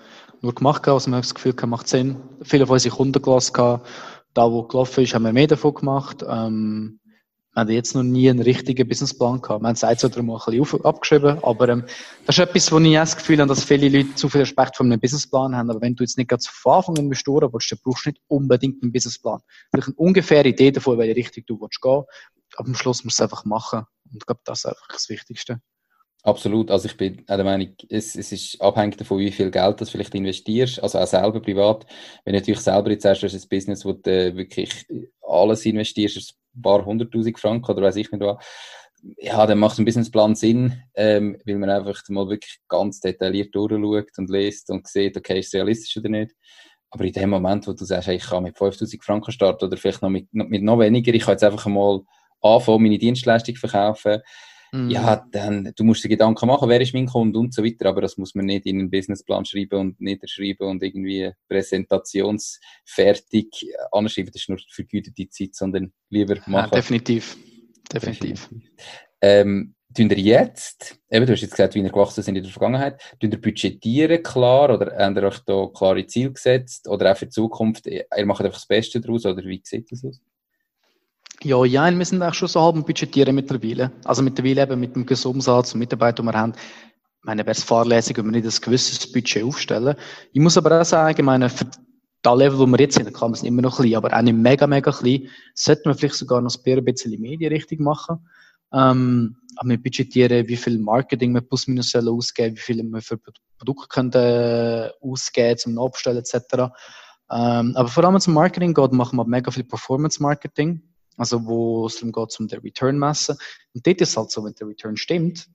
[0.40, 2.16] nur gemacht, also wir haben das Gefühl gehabt, macht Sinn.
[2.42, 3.88] Viele von unseren Kunden gelassen gehabt.
[4.34, 6.24] Da, wo gelaufen ist, haben wir mehr davon gemacht.
[6.28, 7.00] Ähm,
[7.54, 9.62] wir haben jetzt noch nie einen richtigen Businessplan gehabt.
[9.62, 11.84] Wir haben es so drum ein bisschen abgeschrieben, aber ähm,
[12.26, 14.84] das ist etwas, wo ich das Gefühl habe, dass viele Leute zu viel Respekt vor
[14.84, 15.70] einem Businessplan haben.
[15.70, 18.82] Aber wenn du jetzt nicht ganz von Anfang Investoren willst, dann brauchst du nicht unbedingt
[18.82, 19.40] einen Businessplan.
[19.70, 22.02] Vielleicht eine ungefähre Idee davon, in welche Richtung du willst gehen.
[22.56, 23.84] Aber am Schluss musst du es einfach machen.
[24.10, 25.60] Und ich glaube, das ist einfach das Wichtigste.
[26.26, 26.72] Absolut.
[26.72, 30.12] Also ich bin der Meinung, es, es ist abhängig davon, wie viel Geld du vielleicht
[30.12, 30.82] investierst.
[30.82, 31.86] Also auch selber privat.
[32.24, 34.72] Wenn du natürlich selber jetzt erst ein Business, wo du äh, wirklich
[35.22, 38.44] alles investierst, ein paar hunderttausend Franken oder weiß ich nicht was,
[39.18, 44.18] ja, dann macht ein Businessplan Sinn, ähm, weil man einfach mal wirklich ganz detailliert durchschaut
[44.18, 46.32] und liest und sieht, okay, ist es realistisch oder nicht.
[46.90, 49.76] Aber in dem Moment, wo du sagst, hey, ich kann mit 5000 Franken starten oder
[49.76, 52.00] vielleicht noch mit, mit noch weniger, ich kann jetzt einfach mal
[52.40, 54.22] anfangen, meine Dienstleistung verkaufen,
[54.76, 54.90] Mhm.
[54.90, 58.02] Ja, dann, du musst dir Gedanken machen, wer ist mein Kunde und so weiter, aber
[58.02, 64.32] das muss man nicht in einen Businessplan schreiben und niederschreiben und irgendwie präsentationsfertig anschreiben.
[64.32, 66.72] Das ist nur vergütete Zeit, sondern lieber machen.
[66.72, 67.38] Ja, definitiv.
[67.90, 68.48] Definitiv.
[68.48, 68.70] definitiv.
[69.22, 72.52] Ähm, tun ihr jetzt, eben, du hast jetzt gesagt, wie ihr gewachsen sind in der
[72.52, 77.16] Vergangenheit, tun ihr budgetieren klar oder habt ihr euch da klare Ziele gesetzt oder auch
[77.16, 80.20] für die Zukunft, ihr macht einfach das Beste daraus oder wie sieht das aus?
[81.42, 83.92] Ja, ja, wir sind auch schon so halb budgetieren mittlerweile.
[84.04, 86.52] Also mittlerweile eben mit dem Gesumsatz und Mitarbeitern, die wir haben.
[86.52, 89.96] Ich meine, wäre es fahrlässig, wenn wir nicht ein gewisses Budget aufstellen.
[90.32, 91.66] Ich muss aber auch sagen, meine, für
[92.22, 94.36] das Level, wo wir jetzt sind, kann man es immer noch klein, aber auch nicht
[94.36, 98.18] mega, mega klein, sollte man vielleicht sogar noch ein bisschen in die Richtung machen.
[98.72, 103.18] Ähm, wir budgetieren, wie viel Marketing wir plus minus ausgeben, wie viel wir für
[103.58, 106.72] Produkte können, äh, ausgeben, zum Abstellen etc.
[107.30, 110.82] Ähm, aber vor allem zum Marketing geht, machen wir mega viel Performance Marketing,
[111.16, 113.36] also wo es darum geht, um den Return messen.
[113.74, 115.48] Und dort ist es halt so, wenn der Return stimmt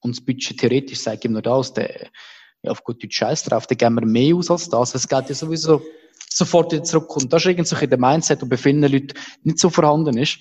[0.00, 2.08] und das Budget theoretisch sagt ihm nur das, der,
[2.62, 4.94] ja, auf gut Deutsch Scheiß drauf, dann geben wir mehr aus als das.
[4.94, 5.82] Es geht ja sowieso
[6.30, 7.32] sofort wieder zurückkommt.
[7.32, 10.38] Das ist irgendwie in der Mindset, der bei vielen Leuten nicht so vorhanden ist.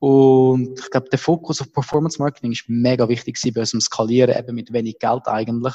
[0.00, 4.54] Und ich glaube, der Fokus auf Performance Marketing ist mega wichtig bei unserem Skalieren, eben
[4.54, 5.74] mit wenig Geld eigentlich.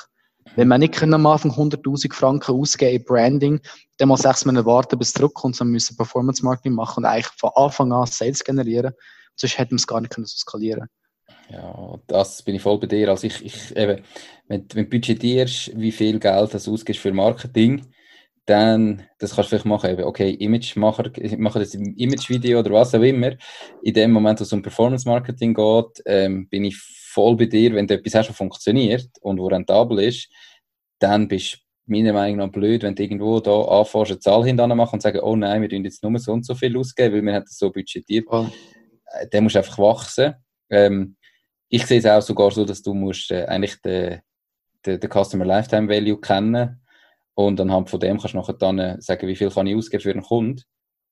[0.56, 3.62] Wenn wir nicht am Anfang 100.000 Franken ausgeben in Branding,
[3.97, 7.32] dann mal sechs Monate warten, bis es zurückkommt, sondern müssen Performance Marketing machen und eigentlich
[7.38, 8.93] von Anfang an Sales generieren.
[9.36, 10.89] Sonst hätten wir es gar nicht können so skalieren
[11.49, 13.10] ja, das bin ich voll bei dir.
[13.10, 14.03] Also ich, ich eben,
[14.47, 17.86] wenn, wenn du budgetierst, wie viel Geld du ausgibst für Marketing,
[18.45, 22.93] dann, das kannst du vielleicht machen, okay, Imagemacher, ich mache das im Image-Video oder was
[22.93, 23.32] auch immer.
[23.82, 26.77] In dem Moment, wo es um Performance-Marketing geht, ähm, bin ich
[27.13, 30.30] voll bei dir, wenn du etwas hast, was funktioniert und wo rentabel ist,
[30.99, 34.76] dann bist du meiner Meinung nach blöd, wenn du irgendwo da anfängst, eine Zahl hinterher
[34.76, 37.21] machen und sagen, oh nein, wir tun jetzt nur so und so viel ausgeben, weil
[37.23, 38.26] wir haben das so budgetiert.
[38.30, 38.47] Oh.
[39.32, 40.34] Der muss einfach wachsen.
[40.69, 41.15] Ähm,
[41.69, 44.21] ich sehe es auch sogar so, dass du musst äh, eigentlich den,
[44.86, 46.82] den, den Customer Lifetime Value kennen
[47.36, 50.04] und anhand von dem kannst du nachher dann äh, sagen, wie viel kann ich ausgeben
[50.04, 50.62] für einen Kunden,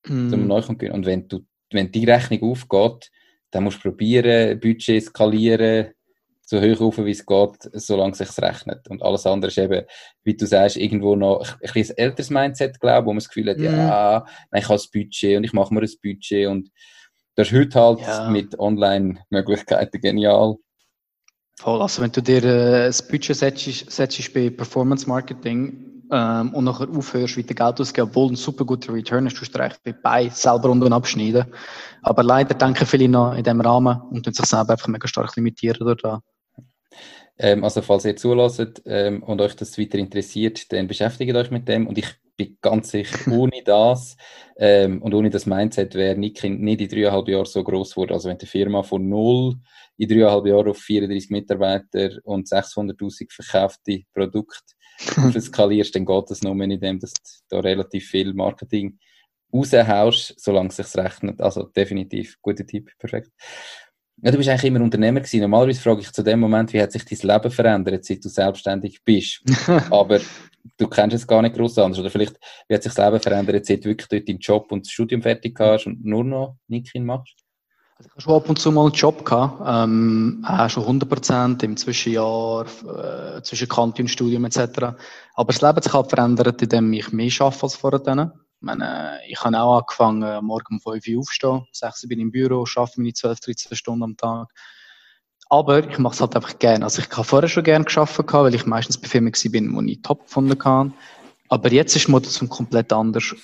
[0.07, 0.29] mm.
[0.29, 0.91] zum Neukunden.
[0.91, 3.11] Und wenn, du, wenn die Rechnung aufgeht,
[3.51, 5.91] dann musst du probieren, Budget skalieren,
[6.51, 8.89] so hoch auf, wie es geht, solange es sich rechnet.
[8.89, 9.85] Und alles andere ist eben,
[10.23, 13.49] wie du sagst, irgendwo noch ein, ein bisschen älteres Mindset, glaube wo man das Gefühl
[13.49, 13.63] hat, mm.
[13.63, 16.69] ja, nein, ich habe das Budget und ich mache mir das Budget und
[17.35, 18.29] das ist heute halt ja.
[18.29, 20.57] mit Online-Möglichkeiten genial.
[21.57, 26.65] Voll, also wenn du dir äh, das Budget setzt, setzt bei Performance Marketing, ähm, und
[26.65, 30.69] nachher aufhörst, weiter Geld auszugeben, obwohl ein super guter Return ist, du recht bei selber
[30.69, 31.45] unten abschneiden.
[32.03, 35.35] Aber leider denken viele noch in diesem Rahmen und tun sich selber einfach mega stark
[35.35, 36.21] limitieren durch da.
[37.37, 41.67] Ähm, also falls ihr zulässt ähm, und euch das weiter interessiert, dann beschäftigt euch mit
[41.67, 44.17] dem und ich bin ganz sicher, ohne das
[44.57, 48.13] ähm, und ohne das Mindset wäre Nikin nicht in dreieinhalb Jahren so groß geworden.
[48.13, 49.55] Also wenn die Firma von null
[49.97, 54.73] in dreieinhalb Jahren auf 34 Mitarbeiter und 600'000 verkaufte Produkte
[55.39, 58.99] skalierst, dann geht das nur in dem, dass du da relativ viel Marketing
[59.53, 61.41] raushaust, solange es sich rechnet.
[61.41, 63.31] Also definitiv, guter Tipp, perfekt.
[64.23, 65.41] Ja, du bist eigentlich immer Unternehmer gewesen.
[65.41, 69.03] Normalerweise frage ich zu dem Moment, wie hat sich dein Leben verändert, seit du selbstständig
[69.03, 69.41] bist.
[69.89, 70.19] Aber
[70.77, 71.99] du kennst es gar nicht groß anders.
[71.99, 72.37] Oder vielleicht,
[72.67, 75.23] wie hat sich das Leben verändert, seit du wirklich dort deinen Job und das Studium
[75.23, 77.40] fertig hast und nur noch Nikin machst?
[78.01, 81.07] Also ich habe schon ab und zu mal einen Job gehabt, ähm, auch schon 100
[81.07, 84.59] Prozent im Zwischenjahr, äh, zwischen Kante und Studium etc.
[85.35, 88.01] Aber das Leben hat sich halt verändert, indem ich mehr arbeite als vorher.
[88.01, 92.23] Ich, meine, ich habe auch angefangen, morgen um 5 Uhr aufstehen, 6 Uhr bin ich
[92.23, 94.47] im Büro, arbeite meine 12, 13 Stunden am Tag.
[95.49, 96.85] Aber ich mache es halt einfach gerne.
[96.85, 100.01] Also ich habe vorher schon gerne gearbeitet, weil ich meistens bei Firmen war, wo ich
[100.01, 100.91] top gefunden habe.
[101.49, 103.35] Aber jetzt ist die komplett anders.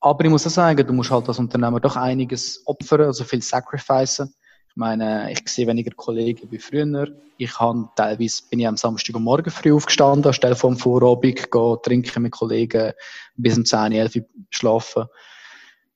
[0.00, 3.42] Aber ich muss auch sagen, du musst halt als Unternehmer doch einiges opfern, also viel
[3.42, 4.34] sacrificen.
[4.70, 7.08] Ich meine, ich sehe weniger Kollegen wie früher.
[7.36, 11.82] Ich habe teilweise bin ich am Samstag am Morgen früh aufgestanden, anstelle vom Vorabend, gehe
[11.82, 12.92] trinken mit Kollegen,
[13.36, 15.06] bis um 10, 11 Uhr schlafen.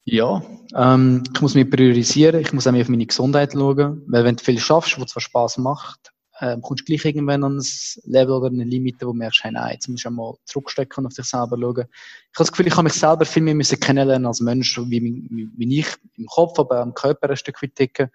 [0.05, 0.43] Ja,
[0.75, 4.37] ähm, ich muss mich priorisieren, ich muss auch mehr auf meine Gesundheit schauen, weil wenn
[4.37, 7.65] du viel schaffst, was zwar Spaß macht, ähm, kommst du gleich irgendwann an ein
[8.05, 11.07] Level oder eine Limite, wo du merkst, hey, nein, jetzt musst du einmal zurückstecken und
[11.07, 11.77] auf dich selber schauen.
[11.79, 15.03] Ich habe das Gefühl, ich habe mich selber viel mehr müssen kennenlernen als Mensch, wie,
[15.03, 18.11] wie, wie ich im Kopf, aber am Körper ein Stück weit ticken.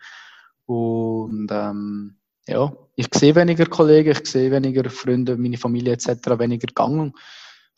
[0.65, 2.15] Und ähm,
[2.47, 7.13] ja, ich sehe weniger Kollegen, ich sehe weniger Freunde, meine Familie etc., weniger Gang.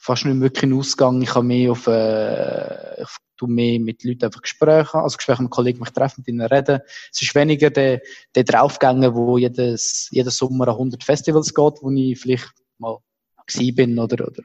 [0.03, 1.21] Fast nicht wirklich einen Ausgang.
[1.21, 5.51] Ich habe mehr auf, äh, ich tu mehr mit Leuten einfach Gespräche, also Gespräche mit
[5.51, 6.79] Kollegen, mich treffen, mit ihnen reden.
[7.11, 8.01] Es ist weniger der,
[8.33, 12.97] der Draufgänger, wo jedes, jeden Sommer an 100 Festivals geht, wo ich vielleicht mal
[13.45, 14.43] gewesen bin oder, oder,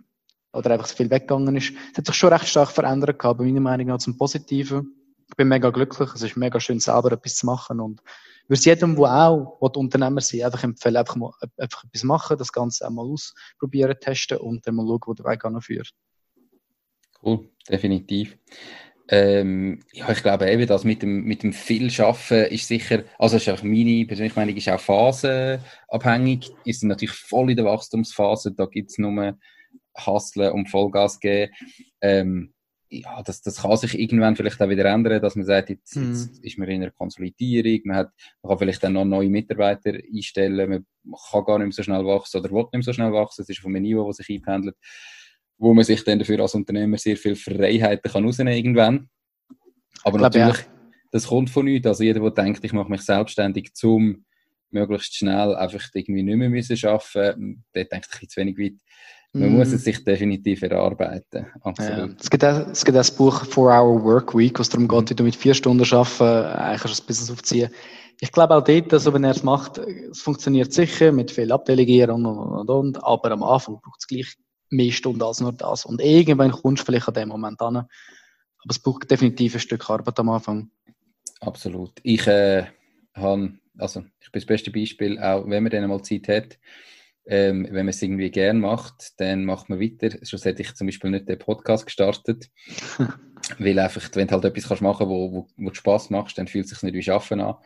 [0.52, 1.72] oder einfach so viel weggegangen ist.
[1.92, 4.94] Es hat sich schon recht stark verändert gehabt, meiner Meinung nach zum Positiven.
[5.28, 6.10] Ich bin mega glücklich.
[6.14, 8.02] Es ist mega schön, selber etwas zu machen und
[8.48, 12.38] würde es jedem, der auch der Unternehmer sein einfach empfehlen, einfach mal einfach etwas machen,
[12.38, 15.90] das Ganze einmal ausprobieren, testen und dann mal schauen, wo der Weg anführt.
[17.22, 18.38] Cool, definitiv.
[19.08, 23.36] Ähm, ja, ich glaube eben, dass mit dem, mit dem viel Schaffen ist sicher, also
[23.36, 28.66] ist auch meine persönliche Meinung, ist auch phasenabhängig, ist natürlich voll in der Wachstumsphase, da
[28.66, 29.36] gibt es nur
[29.96, 31.52] Hasseln und Vollgas geben.
[32.00, 32.52] Ähm,
[32.88, 36.10] ja, das, das kann sich irgendwann vielleicht auch wieder ändern, dass man sagt, jetzt, mhm.
[36.10, 39.92] jetzt ist man in einer Konsolidierung, man, hat, man kann vielleicht dann noch neue Mitarbeiter
[39.92, 43.12] einstellen, man kann gar nicht mehr so schnell wachsen oder will nicht mehr so schnell
[43.12, 44.76] wachsen, es ist von einem Niveau, das sich einpendelt
[45.58, 49.08] wo man sich dann dafür als Unternehmer sehr viel Freiheiten kann rausnehmen irgendwann.
[50.04, 50.64] Aber natürlich, ja.
[51.12, 51.86] das kommt von nichts.
[51.86, 54.24] Also jeder, der denkt, ich mache mich selbstständig zum
[54.70, 57.64] möglichst schnell einfach irgendwie nicht mehr müssen arbeiten.
[57.72, 58.74] Dort denke ich zu wenig weit.
[59.38, 59.56] Man mm.
[59.56, 61.46] muss es sich definitiv erarbeiten.
[61.62, 62.10] Absolut.
[62.10, 62.16] Ja.
[62.20, 65.10] Es, gibt auch, es gibt auch das Buch Four Hour Work Week, was darum geht,
[65.10, 67.70] wie du mit vier Stunden arbeiten eigentlich das Business aufziehen.
[68.20, 72.12] Ich glaube auch dort, also wenn er es macht, es funktioniert sicher mit viel Abdelegieren
[72.12, 74.36] und, und, und, und, aber am Anfang braucht es gleich
[74.70, 75.84] mehr Stunden als nur das.
[75.84, 77.76] Und irgendwann kommst du vielleicht an dem Moment an.
[77.76, 80.70] Aber es braucht definitiv ein Stück Arbeit am Anfang.
[81.40, 81.92] Absolut.
[82.02, 82.64] Ich äh,
[83.14, 86.58] habe, also ich bin das beste Beispiel, auch wenn man dann mal Zeit hat,
[87.26, 90.16] ähm, wenn man es irgendwie gern macht, dann macht man weiter.
[90.22, 92.50] Schon hätte ich zum Beispiel nicht den Podcast gestartet,
[93.58, 96.46] weil einfach, wenn du halt etwas kannst machen wo, wo, wo du Spass machst, dann
[96.46, 97.56] fühlt es sich nicht wie Arbeiten an.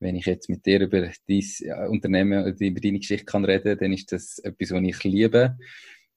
[0.00, 3.92] Wenn ich jetzt mit dir über dein Unternehmen oder über deine Geschichte kann reden, dann
[3.92, 5.56] ist das etwas, was ich liebe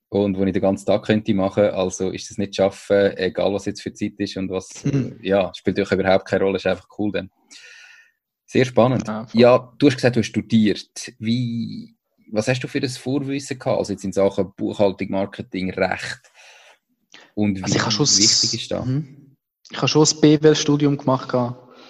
[0.09, 1.65] und wo ich den ganzen Tag könnte machen.
[1.65, 5.19] Also ist das nicht schaffen, egal was jetzt für Zeit ist und was, mhm.
[5.21, 7.29] ja, spielt auch überhaupt keine Rolle, ist einfach cool dann.
[8.45, 9.07] Sehr spannend.
[9.07, 11.13] Ja, ja, du hast gesagt, du hast studiert.
[11.19, 11.96] Wie,
[12.31, 16.19] was hast du für das Vorwissen gehabt, also jetzt in Sachen Buchhaltung, Marketing, Recht?
[17.35, 18.85] Und also wie also wichtig ist das?
[18.85, 19.35] Mhm.
[19.69, 21.33] Ich habe schon das BWL-Studium gemacht,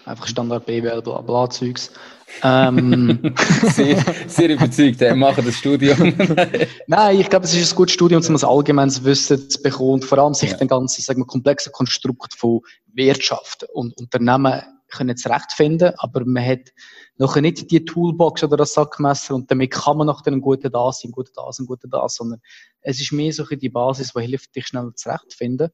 [0.05, 1.91] einfach Standard BWL, bla bla Zeugs.
[2.43, 3.33] Ähm.
[3.63, 6.13] sehr, sehr überzeugt, er macht das Studium.
[6.87, 10.17] Nein, ich glaube, es ist ein gutes Studium, um ein allgemeines Wissen zu bekommen vor
[10.17, 10.57] allem sich ja.
[10.57, 12.61] den ganzen, sagen wir, komplexen Konstrukt von
[12.93, 16.71] Wirtschaft und Unternehmen können zurechtfinden, aber man hat
[17.17, 20.91] noch nicht die Toolbox oder das Sackmesser und damit kann man noch einen guten da
[20.91, 22.41] sein, guten da sein, guten da, sondern
[22.81, 25.69] es ist mehr so die Basis, die hilft, dich schnell zurechtfinden.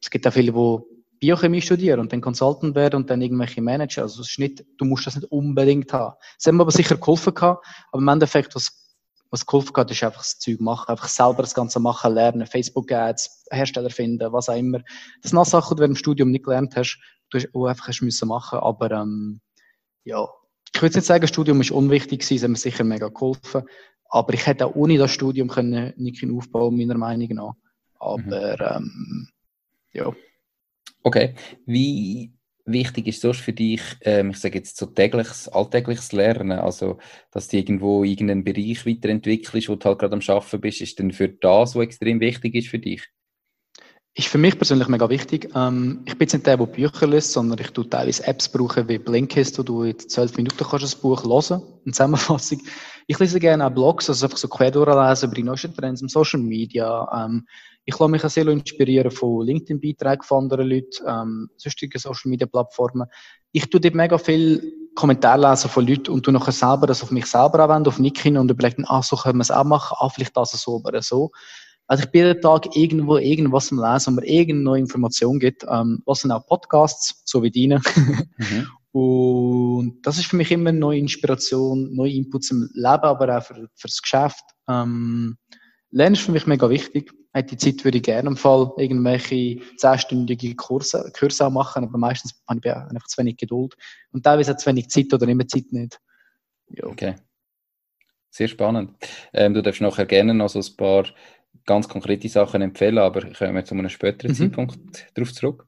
[0.00, 0.78] Es gibt auch viele, die
[1.20, 4.02] Biochemie studieren und dann Consultant werden und dann irgendwelche Manager.
[4.02, 6.14] Also es ist nicht, du musst das nicht unbedingt haben.
[6.38, 8.88] Es hat mir aber sicher geholfen gehabt, aber im Endeffekt, was,
[9.30, 13.46] was geholfen hat, ist einfach das Zeug machen, einfach selber das Ganze machen, lernen, Facebook-Ads,
[13.50, 14.78] Hersteller finden, was auch immer.
[15.22, 16.98] Das sind alles Sachen, die du im Studium nicht gelernt hast,
[17.30, 19.40] du einfach hast müssen machen, aber ähm,
[20.04, 20.28] ja,
[20.74, 23.62] ich würde nicht sagen, das Studium ist unwichtig gewesen, es hat mir sicher mega geholfen,
[24.08, 27.54] aber ich hätte auch ohne das Studium können nicht aufbauen, meiner Meinung nach.
[27.98, 28.86] Aber mhm.
[28.86, 29.28] ähm,
[29.92, 30.12] ja.
[31.02, 31.34] Okay.
[31.66, 32.32] Wie
[32.64, 36.98] wichtig ist sonst für dich, ähm, ich sage jetzt so tägliches, alltägliches Lernen, also
[37.30, 41.12] dass du irgendwo irgendeinen Bereich weiterentwickelst, wo du halt gerade am Arbeiten bist, ist denn
[41.12, 43.08] für das, was extrem wichtig ist für dich?
[44.18, 45.48] Ist für mich persönlich mega wichtig.
[45.54, 48.88] Ähm, ich bin jetzt nicht der, der Bücher liest, sondern ich tue teilweise Apps brauchen
[48.88, 52.60] wie Blinkist, wo du in zwölf Minuten kannst das Buch hören, eine Zusammenfassung.
[53.06, 56.08] Ich lese gerne auch Blogs, also einfach so quer durchlesen über die neuesten Trends im
[56.08, 57.08] Social Media.
[57.16, 57.46] Ähm,
[57.84, 63.06] ich lasse mich auch sehr inspirieren von LinkedIn-Beiträgen von anderen Leuten, ähm, sonstigen Social-Media-Plattformen.
[63.52, 67.12] Ich tue dort mega viel Kommentare lesen von Leuten und tu nachher selber das auf
[67.12, 69.96] mich selber anwenden, auf Nick hin und überlege, ah, so können wir es auch machen,
[70.00, 71.30] ah, vielleicht das so oder so.
[71.88, 75.64] Also ich bin jeden Tag irgendwo irgendwas am Lesen, wo mir irgendeine neue Information gibt.
[75.68, 77.80] Ähm, was sind auch Podcasts, so wie deine.
[78.36, 78.66] mhm.
[78.90, 83.42] Und das ist für mich immer eine neue Inspiration, neue Inputs im Leben, aber auch
[83.42, 84.42] für, für das Geschäft.
[84.68, 85.36] Ähm,
[85.90, 87.12] Lernen ist für mich mega wichtig.
[87.36, 92.42] Die Zeit würde ich gerne im Fall irgendwelche zehnstündige Kurse, Kurse auch machen, aber meistens
[92.48, 93.76] habe ich einfach zu wenig Geduld.
[94.10, 96.00] Und teilweise hat zu wenig Zeit oder immer Zeit nicht.
[96.70, 96.86] Ja.
[96.86, 97.14] Okay.
[98.30, 98.90] Sehr spannend.
[99.32, 101.06] Ähm, du darfst nachher gerne noch so ein paar
[101.68, 104.36] ganz konkrete Sachen empfehlen, aber kommen wir zu einem späteren mhm.
[104.36, 105.66] Zeitpunkt darauf zurück.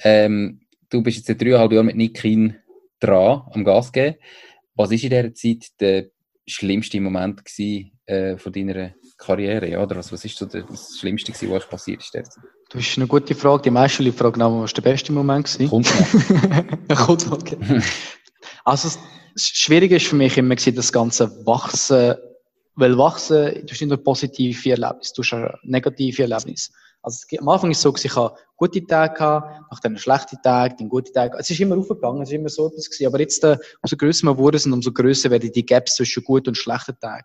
[0.00, 2.56] Ähm, du bist jetzt seit dreieinhalb Jahren mit Nikin
[3.00, 4.16] dran, am Gas geben.
[4.74, 6.06] Was war in dieser Zeit der
[6.46, 9.70] schlimmste Moment gewesen, äh, von deiner Karriere?
[9.70, 9.82] Ja?
[9.82, 12.14] Oder was, was ist so das Schlimmste, gewesen, was passiert ist?
[12.70, 13.62] Das ist eine gute Frage.
[13.62, 15.46] Die meisten Leute fragen was war der beste Moment?
[15.46, 15.70] Gewesen?
[15.70, 15.86] Kommt
[16.88, 16.96] noch.
[17.06, 17.56] Kommt noch, okay.
[18.64, 18.98] Also,
[19.32, 22.16] das Schwierige ist für mich immer das ganze Wachsen
[22.78, 26.70] weil wachsen, du hast nicht nur positive Erlebnisse, du hast auch negative Erlebnisse.
[27.02, 30.76] Also am Anfang ist es so, ich habe gute Tage gehabt, nach dann schlechte Tage,
[30.78, 31.36] dann gute Tage.
[31.38, 33.06] Es ist immer aufgegangen, es ist immer so etwas gewesen.
[33.06, 36.56] Aber jetzt, äh, umso grösser wir wurden, umso grösser werden die Gaps zwischen guten und
[36.56, 37.24] schlechten Tagen.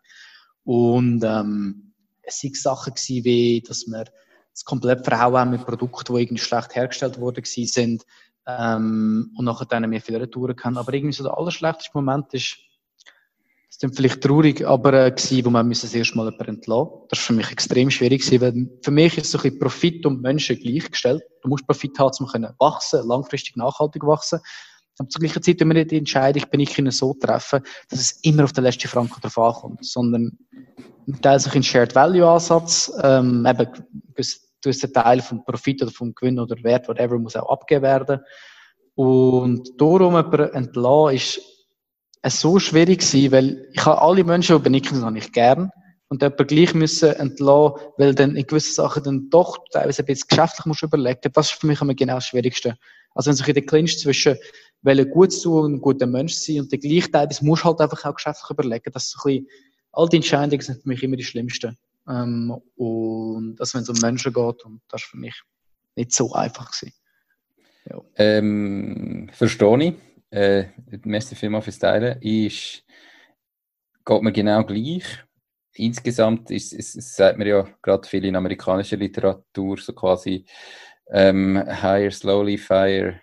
[0.63, 4.05] Und, ähm, es sind Sachen gewesen, wie, dass wir
[4.51, 8.03] das komplett haben mit Produkten, die irgendwie schlecht hergestellt worden sind,
[8.47, 10.77] ähm, und nachher dann mehr viele Retouren haben.
[10.77, 12.57] Aber irgendwie so der allerschlechteste Moment ist,
[13.73, 16.91] das klingt vielleicht traurig, aber äh, gewesen, wo man müssen das erste Mal jemanden entlassen.
[17.09, 20.05] Das war für mich extrem schwierig gewesen, weil für mich ist so ein bisschen Profit
[20.05, 21.23] und Menschen gleichgestellt.
[21.41, 24.39] Du musst Profit haben, um können wachsen, langfristig nachhaltig wachsen.
[24.99, 28.11] Aber zur gleichen Zeit, wenn wir die Entscheidung bin ich ihnen so treffen, dass es
[28.21, 30.37] immer auf den letzten Franken drauf ankommt, sondern
[31.23, 33.67] teil sich in Shared Value Ansatz, ähm, eben,
[34.61, 38.19] gewisser Teil vom Profit oder vom Gewinn oder Wert, whatever, muss auch abgegeben werden.
[38.93, 41.52] Und darum jemanden entlassen ist
[42.23, 45.69] es so schwierig gewesen, weil ich habe alle Menschen, die benicken, habe ich gern.
[46.07, 50.27] Und jemanden gleich müssen entlassen, weil dann in gewissen Sachen dann doch teilweise ein bisschen
[50.29, 51.31] geschäftlich musst überlegen.
[51.33, 52.77] Das ist für mich immer genau das Schwierigste.
[53.13, 54.37] Also wenn sich in der Clinch zwischen
[54.83, 58.05] wollen gut tun, ein guter Mensch sein und der gleiche teilweise musst du halt einfach
[58.05, 59.47] auch geschäftlich überlegen, dass so ein bisschen,
[59.91, 61.77] all die Entscheidungen sind für mich immer die schlimmsten.
[62.07, 65.35] Ähm, und das, wenn es um Menschen geht, und das ist für mich
[65.95, 66.93] nicht so einfach gewesen.
[67.89, 68.01] Ja.
[68.15, 70.12] Ähm, verstehe ich.
[70.33, 70.69] Äh,
[71.03, 72.19] merci vielmals fürs Teilen.
[72.21, 72.83] Ist,
[74.03, 75.03] geht mir genau gleich.
[75.75, 80.45] Insgesamt ist, ist, ist sagt man ja gerade viel in amerikanischer Literatur so quasi
[81.11, 83.19] ähm, higher, slowly, fire,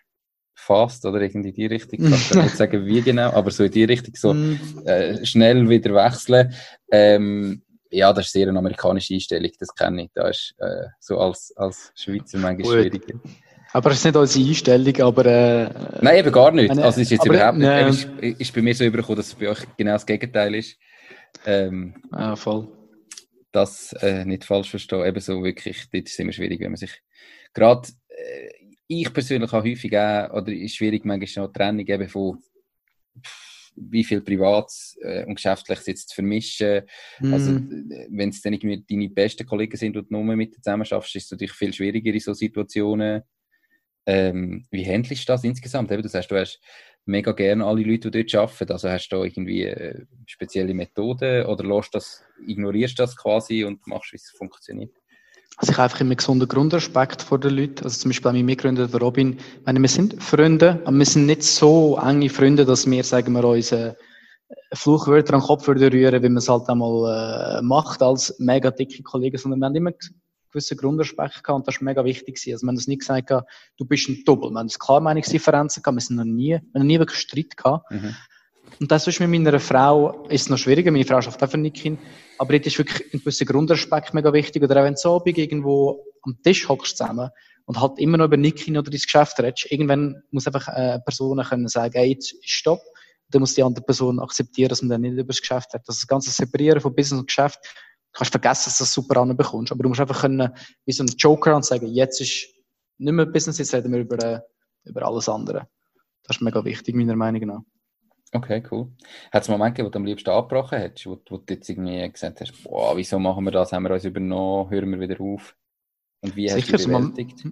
[0.54, 2.12] fast oder irgendwie die Richtung.
[2.12, 4.86] Ich kann nicht sagen, wie genau, aber so in die Richtung so mm.
[4.86, 6.54] äh, schnell wieder wechseln.
[6.92, 10.10] Ähm, ja, das ist sehr eine amerikanische Einstellung, das kenne ich.
[10.14, 13.18] Das ist äh, so als, als Schweizer manchmal schwieriger.
[13.72, 15.26] Aber es ist nicht unsere Einstellung, aber...
[15.26, 15.70] Äh,
[16.02, 16.70] Nein, eben gar nicht.
[16.70, 17.66] Eine, also es ist jetzt überhaupt nicht...
[17.66, 20.76] Ne, ist, ist bei mir so übergekommen, dass es bei euch genau das Gegenteil ist.
[21.46, 22.68] Ähm, ja, voll.
[23.52, 25.06] Das äh, nicht falsch verstehen.
[25.06, 26.92] Eben so wirklich, dort ist es immer schwierig, wenn man sich...
[27.54, 28.48] Gerade äh,
[28.88, 32.38] ich persönlich habe häufig auch, oder ist schwierig manchmal noch Trennung eben von
[33.76, 36.82] wie viel Privates äh, und Geschäftliches jetzt zu vermischen.
[37.20, 37.32] Mm.
[37.32, 37.52] Also,
[38.10, 41.30] wenn es dann irgendwie deine besten Kollegen sind und nur mit zusammen schaffst, ist es
[41.30, 43.22] natürlich viel schwieriger in so Situationen.
[44.06, 45.90] Ähm, wie handelst du das insgesamt?
[45.92, 46.60] Eben, du sagst, du hast
[47.04, 48.72] mega gerne alle Leute, die dort arbeiten.
[48.72, 54.12] Also hast du irgendwie äh, spezielle Methoden oder lässt das, ignorierst das quasi und machst,
[54.12, 54.92] wie es funktioniert?
[55.56, 57.84] Also ich habe einfach immer einen gesunden Grundrespekt vor den Leuten.
[57.84, 61.04] Also zum Beispiel bei meinem Mitgründer, der Robin, ich meine, wir sind Freunde, aber wir
[61.04, 63.96] sind nicht so enge Freunde, dass wir, sagen wir, unsere
[64.72, 69.02] Fluchwörter an den Kopf rühren, wie man es halt einmal äh, macht als mega dicke
[69.02, 69.92] Kollegen, sondern wir haben immer
[70.50, 72.52] gewissen Grundrespekt gehabt und das ist mega wichtig gewesen.
[72.52, 74.50] Also wir haben uns nicht gesagt, du bist ein Doppel.
[74.50, 77.90] Wir haben klar Meinungsdifferenzen gehabt, wir sind noch nie, wir haben nie wirklich Streit gehabt.
[77.90, 78.14] Mhm.
[78.78, 80.90] Und das ist mit meiner Frau ist noch schwieriger.
[80.90, 81.98] Meine Frau schafft einfach nicht hin.
[82.38, 84.62] Aber jetzt ist wirklich ein gewisser Grundrespekt mega wichtig.
[84.62, 87.30] Oder auch wenn du so irgendwo am Tisch hockst zusammen
[87.66, 91.42] und halt immer noch über Nikin oder dein Geschäft redest, irgendwann muss einfach eine Person
[91.42, 92.80] können sagen, hey, jetzt stopp.
[93.28, 95.82] Dann muss die andere Person akzeptieren, dass man dann nicht über das Geschäft hat.
[95.86, 97.58] Das Ganze Separieren von Business und Geschäft,
[98.12, 99.72] du kannst vergessen, dass du das super anbekommst.
[99.72, 100.50] Aber du musst einfach können,
[100.84, 102.48] wie so ein Joker und sagen, jetzt ist
[102.98, 104.40] nicht mehr Business, jetzt reden wir über, äh,
[104.84, 105.68] über alles andere.
[106.24, 107.60] Das ist mega wichtig, meiner Meinung nach.
[108.32, 108.92] Okay, cool.
[109.32, 112.08] Hat es Momente gegeben, wo du am liebsten abgebrochen hättest, wo, wo du jetzt irgendwie
[112.08, 115.56] gesagt hast, boah, wieso machen wir das, haben wir uns übernommen, hören wir wieder auf?
[116.20, 117.44] Und wie sicher, hast du bewältigt?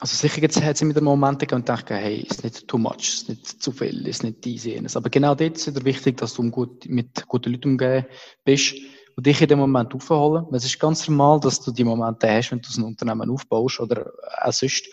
[0.00, 2.98] Also sicher jetzt hat es immer Momente gegeben und dachte, hey, ist nicht too much,
[2.98, 4.96] ist nicht zu viel, ist nicht dies, jenes.
[4.96, 8.06] Aber genau dort ist es wichtig, dass du mit guten Leuten umgehen
[8.44, 8.74] bist
[9.16, 10.46] und dich in dem Moment aufholen.
[10.52, 14.12] Es ist ganz normal, dass du die Momente hast, wenn du ein Unternehmen aufbaust oder
[14.42, 14.86] auch sonst.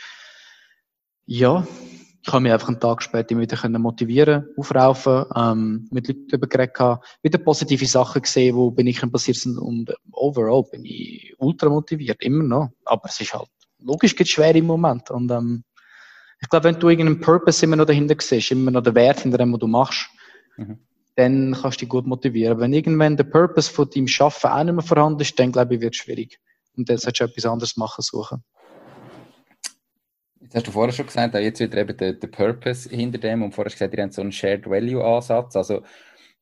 [1.25, 1.65] Ja,
[2.23, 6.99] ich habe mich einfach einen Tag später wieder motivieren, aufraufen, ähm, mit Leuten darüber geredet,
[7.23, 12.21] wieder positive Sachen gesehen, die bei mir passiert sind und overall bin ich ultra motiviert,
[12.21, 12.69] immer noch.
[12.85, 15.63] Aber es ist halt, logisch geht schwer im Moment und ähm,
[16.39, 19.37] ich glaube, wenn du irgendeinen Purpose immer noch dahinter siehst, immer noch den Wert hinter
[19.37, 20.09] dem, was du machst,
[20.57, 20.79] mhm.
[21.21, 22.59] Dann kannst du dich gut motivieren.
[22.59, 25.81] Wenn irgendwann der Purpose von deinem Schaffen auch nicht mehr vorhanden ist, dann glaube ich,
[25.81, 26.39] wird es schwierig.
[26.75, 28.43] Und dann solltest du etwas anderes machen suchen.
[30.39, 33.53] Jetzt hast du vorher schon gesagt, jetzt wieder eben der, der Purpose hinter dem und
[33.53, 35.55] vorher hast du gesagt, ihr habt so einen Shared Value Ansatz.
[35.55, 35.83] Also,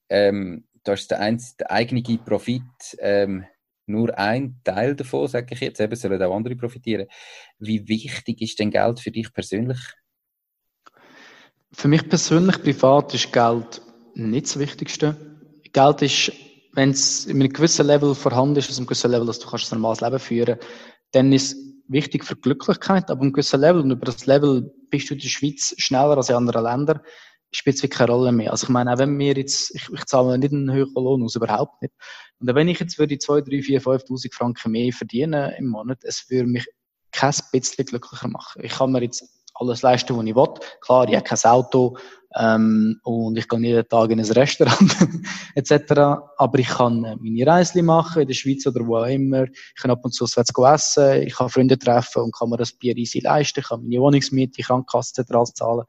[0.07, 2.61] ähm, da ist der, einz, der eigene Profit
[2.99, 3.45] ähm,
[3.85, 5.81] nur ein Teil davon, sage ich jetzt.
[5.81, 7.07] Eben sollen auch andere profitieren.
[7.57, 9.79] Wie wichtig ist denn Geld für dich persönlich?
[11.73, 13.81] Für mich persönlich privat ist Geld
[14.19, 15.15] nicht das Wichtigste.
[15.73, 16.31] Geld ist,
[16.73, 19.71] wenn es in einem gewissen Level vorhanden ist, also einem gewissen Level, dass du kannst
[19.71, 20.59] ein normales Leben führen,
[21.11, 21.55] dann ist
[21.87, 25.27] wichtig für Glücklichkeit, aber ein gewisser Level und über das Level bist du in der
[25.27, 26.99] Schweiz schneller als in anderen Ländern,
[27.51, 28.51] spielt es keine Rolle mehr.
[28.51, 31.35] Also ich meine, auch wenn wir jetzt, ich, ich zahle nicht einen höheren Lohn aus,
[31.35, 31.93] überhaupt nicht.
[32.39, 36.29] Und wenn ich jetzt würde 2, 3, 4, 5'000 Franken mehr verdienen im Monat, es
[36.29, 36.65] würde mich
[37.11, 38.63] kein bisschen glücklicher machen.
[38.63, 39.23] Ich kann mir jetzt
[39.55, 40.53] alles leisten, was ich will.
[40.81, 41.97] Klar, ich habe kein Auto,
[42.35, 44.95] ähm, und ich gehe jeden Tag in ein Restaurant
[45.55, 45.91] etc.
[46.37, 49.45] Aber ich kann äh, meine Reise machen in der Schweiz oder wo auch immer.
[49.45, 51.23] Ich kann ab und zu auswärts essen.
[51.23, 53.61] Ich kann Freunde treffen und kann mir das Bier easy leisten.
[53.61, 55.53] Ich kann meine Wohnungsmiete, Krankenkasse etc.
[55.53, 55.85] zahlen.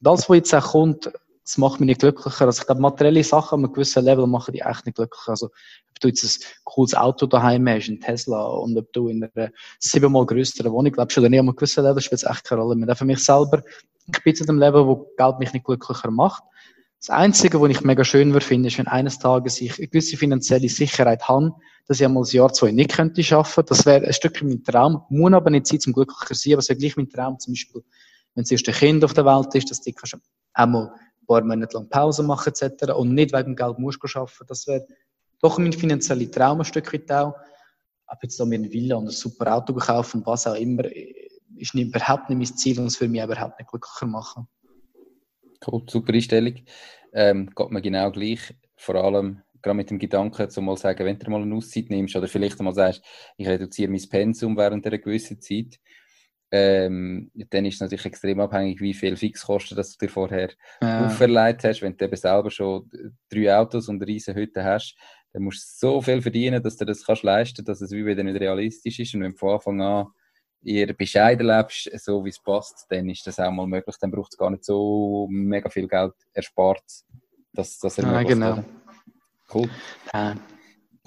[0.00, 1.10] Und alles, was jetzt auch kommt,
[1.44, 2.46] das macht mich nicht glücklicher.
[2.46, 5.30] Also ich glaube, materielle Sachen an einem gewissen Level machen die echt nicht glücklicher.
[5.30, 9.24] Also ob du jetzt ein cooles Auto daheim hast, ein Tesla, und ob du in
[9.24, 12.62] einer siebenmal größeren Wohnung lebst oder nicht an einem gewissen Level, spielt es echt keine
[12.62, 12.94] Rolle mehr.
[12.94, 13.62] Für mich selber
[14.06, 16.42] ich bin zu dem Level, wo Geld mich nicht glücklicher macht.
[16.98, 20.16] Das Einzige, was ich mega schön würde finden, ist, wenn eines Tages ich eine gewisse
[20.16, 21.52] finanzielle Sicherheit habe,
[21.86, 23.64] dass ich einmal das Jahr zwei nicht könnte schaffen.
[23.66, 25.02] Das wäre ein Stückchen mein Traum.
[25.08, 27.82] Muss aber nicht sein, zum glücklicher sein, aber es wäre gleich mein Traum, zum Beispiel,
[28.34, 29.92] wenn das erste Kind auf der Welt ist, dass du
[30.52, 30.92] einmal
[31.22, 32.92] ein paar Monate lang Pause machen, etc.
[32.92, 34.46] und nicht wegen Geld musst du arbeiten.
[34.46, 34.86] Das wäre
[35.40, 37.34] doch mein finanzieller Traum ein Stückchen auch.
[38.06, 40.84] Aber jetzt da mir eine Villa und ein super Auto kaufen, was auch immer,
[41.56, 44.48] ist nicht, überhaupt nicht mein Ziel und es würde mich überhaupt nicht glücklicher machen.
[45.66, 46.56] Cool, super Einstellung.
[47.12, 48.54] Ähm, geht mir genau gleich.
[48.76, 52.16] Vor allem gerade mit dem Gedanken, zu mal sagen, wenn du mal eine Auszeit nimmst
[52.16, 53.02] oder vielleicht mal sagst,
[53.36, 55.78] ich reduziere mein Pensum während einer gewissen Zeit,
[56.52, 60.50] ähm, dann ist es natürlich extrem abhängig, wie viel Fixkosten das du dir vorher
[60.82, 61.06] ja.
[61.06, 61.80] auferlegt hast.
[61.80, 62.90] Wenn du eben selber schon
[63.30, 64.94] drei Autos und eine riesen Hütte hast,
[65.32, 68.22] dann musst du so viel verdienen, dass du das kannst leisten, dass es wie wieder
[68.22, 69.14] nicht realistisch ist.
[69.14, 70.06] Und wenn du von Anfang an
[70.62, 73.96] eher bescheiden lebst, so wie es passt, dann ist das auch mal möglich.
[73.98, 76.84] Dann braucht es gar nicht so mega viel Geld erspart,
[77.54, 78.64] dass das ermöglicht ja, genau.
[79.54, 79.70] Cool.
[80.12, 80.36] Ja.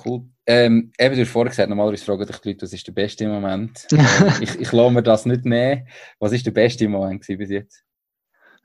[0.03, 0.25] Cool.
[0.47, 3.27] Ähm, eben, du hast vorhin gesagt, normalerweise fragen dich die Leute, was ist der beste
[3.27, 3.87] Moment?
[4.41, 5.87] ich ich lasse mir das nicht nehmen.
[6.19, 7.83] Was ist der beste Moment bis jetzt?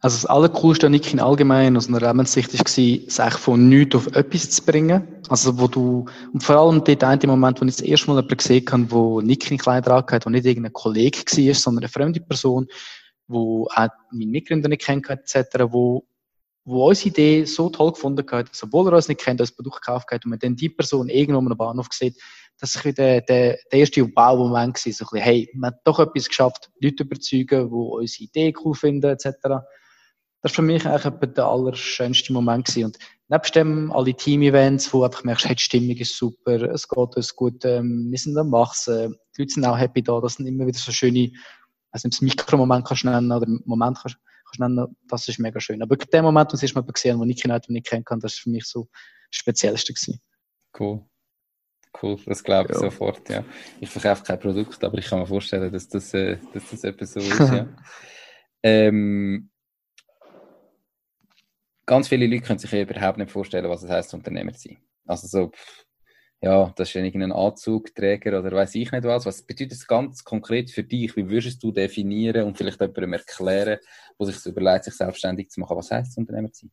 [0.02, 4.06] Also das Allercoolste an Nick in allgemein aus einer Lebenssicht war, sich von nichts auf
[4.16, 5.06] etwas zu bringen.
[5.28, 8.36] Also wo du, und vor allem dort ein Moment, wo ich das erste Mal jemanden
[8.36, 12.20] gesehen habe, wo Nick in Kleider angehört, wo nicht irgendein Kollege war, sondern eine fremde
[12.20, 12.66] Person,
[13.28, 16.06] wo auch meine Mitgründer nicht kennt, etc., wo
[16.64, 19.82] wo unsere Idee so toll gefunden hat, dass obwohl er uns nicht kennt, das Produkt
[19.82, 22.16] gekauft hat und man dann die Person irgendwo am Bahnhof sieht,
[22.58, 25.98] dass ich der, der, der erste Baumoment war, so ein bisschen, hey, man hat doch
[25.98, 29.24] etwas geschafft, Leute überzeugen, die unsere Idee cool finden, etc.
[29.42, 29.62] Das
[30.42, 32.86] war für mich eigentlich der allerschönste Moment gewesen.
[32.86, 32.98] Und
[33.28, 37.34] nebst dem alle Team-Events, wo einfach merkst, hey, die Stimmung ist super, es geht uns
[37.34, 40.66] gut, ähm, wir sind am Wachsen, die Leute sind auch happy da, das sind immer
[40.66, 41.32] wieder so schöne,
[41.90, 44.18] also das Mikromoment kannst du nennen oder Moment kannst,
[44.50, 45.82] kannst nennen, das ist mega schön.
[45.82, 48.40] Aber der Moment, das ist mal gesehen, wo ich ihn nicht kennen kann, das ist
[48.40, 48.88] für mich so
[49.30, 50.20] das Speziellste gewesen.
[50.78, 51.04] Cool.
[52.00, 52.88] Cool, das glaube ich ja.
[52.88, 53.44] sofort, ja.
[53.80, 57.14] Ich verkaufe kein Produkt, aber ich kann mir vorstellen, dass das, äh, dass das etwas
[57.14, 57.68] so ist, ja.
[58.62, 59.50] ähm,
[61.84, 64.78] ganz viele Leute können sich überhaupt nicht vorstellen, was es heißt, Unternehmer zu sein.
[65.04, 65.50] Also so,
[66.42, 69.26] ja, das ist irgendein Anzugträger oder weiß ich nicht was.
[69.26, 71.14] Was bedeutet das ganz konkret für dich?
[71.14, 73.78] Wie würdest du definieren und vielleicht jemandem erklären,
[74.16, 75.76] wo sich überlegt, sich selbstständig zu machen?
[75.76, 76.70] Was heißt Unternehmer sein?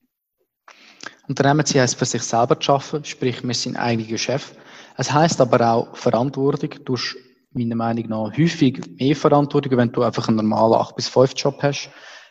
[1.28, 4.54] Unternehmer sein heisst für sich selber zu arbeiten, sprich, wir sind eigener Chef.
[4.96, 6.70] Es heisst aber auch Verantwortung.
[6.86, 7.18] Du hast
[7.52, 11.62] meiner Meinung nach häufig mehr Verantwortung, wenn du einfach einen normalen 8 bis 5 Job
[11.62, 11.90] hast.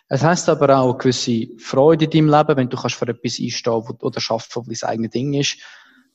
[0.09, 3.39] Es heisst aber auch eine gewisse Freude in deinem Leben, wenn du kannst für etwas
[3.41, 5.59] einstehen oder arbeiten, wo das eigene Ding ist.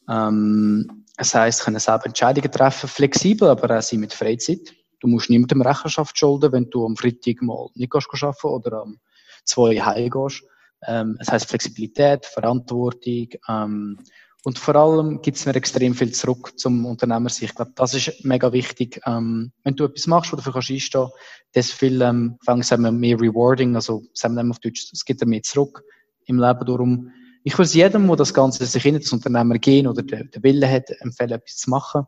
[0.10, 4.74] Ähm, es heisst, können selber Entscheidungen treffen, flexibel, aber auch sein mit Freizeit.
[5.00, 9.00] Du musst niemandem Rechenschaft schulden, wenn du am Freitag mal nicht gehst arbeiten oder am
[9.46, 10.44] zwei heimgehst.
[10.88, 14.00] Ähm, es heisst Flexibilität, Verantwortung, ähm,
[14.44, 17.30] und vor allem gibt es mir extrem viel zurück zum Unternehmer.
[17.30, 19.00] Ich glaube, das ist mega wichtig.
[19.06, 21.10] Ähm, wenn du etwas machst, wo du dafür kannst einstehen,
[21.54, 25.28] das viel, ähm, sagen wir, mehr rewarding, also sagen wir auf Deutsch, es gibt dir
[25.28, 25.84] mehr zurück
[26.26, 26.66] im Leben.
[26.66, 27.12] Darum,
[27.44, 30.90] ich würde jedem, der das Ganze sich in das Unternehmer gehen oder den, Willen hat,
[31.00, 32.06] empfehlen, etwas zu machen.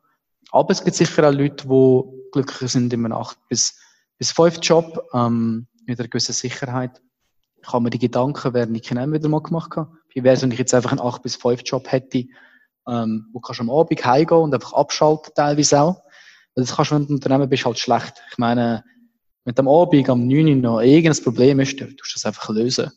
[0.52, 3.80] Aber es gibt sicher auch Leute, die glücklicher sind in einem 8 bis,
[4.18, 7.02] bis 5 Job, ähm, mit einer gewissen Sicherheit.
[7.62, 9.92] Ich habe mir die Gedanken, während ich ihn wieder mal gemacht habe.
[10.14, 12.26] Wie wäre es, wenn ich jetzt einfach einen 8 bis 5 Job hätte,
[12.88, 16.04] ähm, wo kannst du am Abend heimgehen und einfach abschalten teilweise auch.
[16.56, 18.22] Weil das kannst du, wenn du Unternehmen bist, halt schlecht.
[18.32, 18.84] Ich meine,
[19.46, 22.50] wenn am Abend am 9 Uhr noch irgendein Problem ist, dann tust du das einfach
[22.50, 22.92] lösen.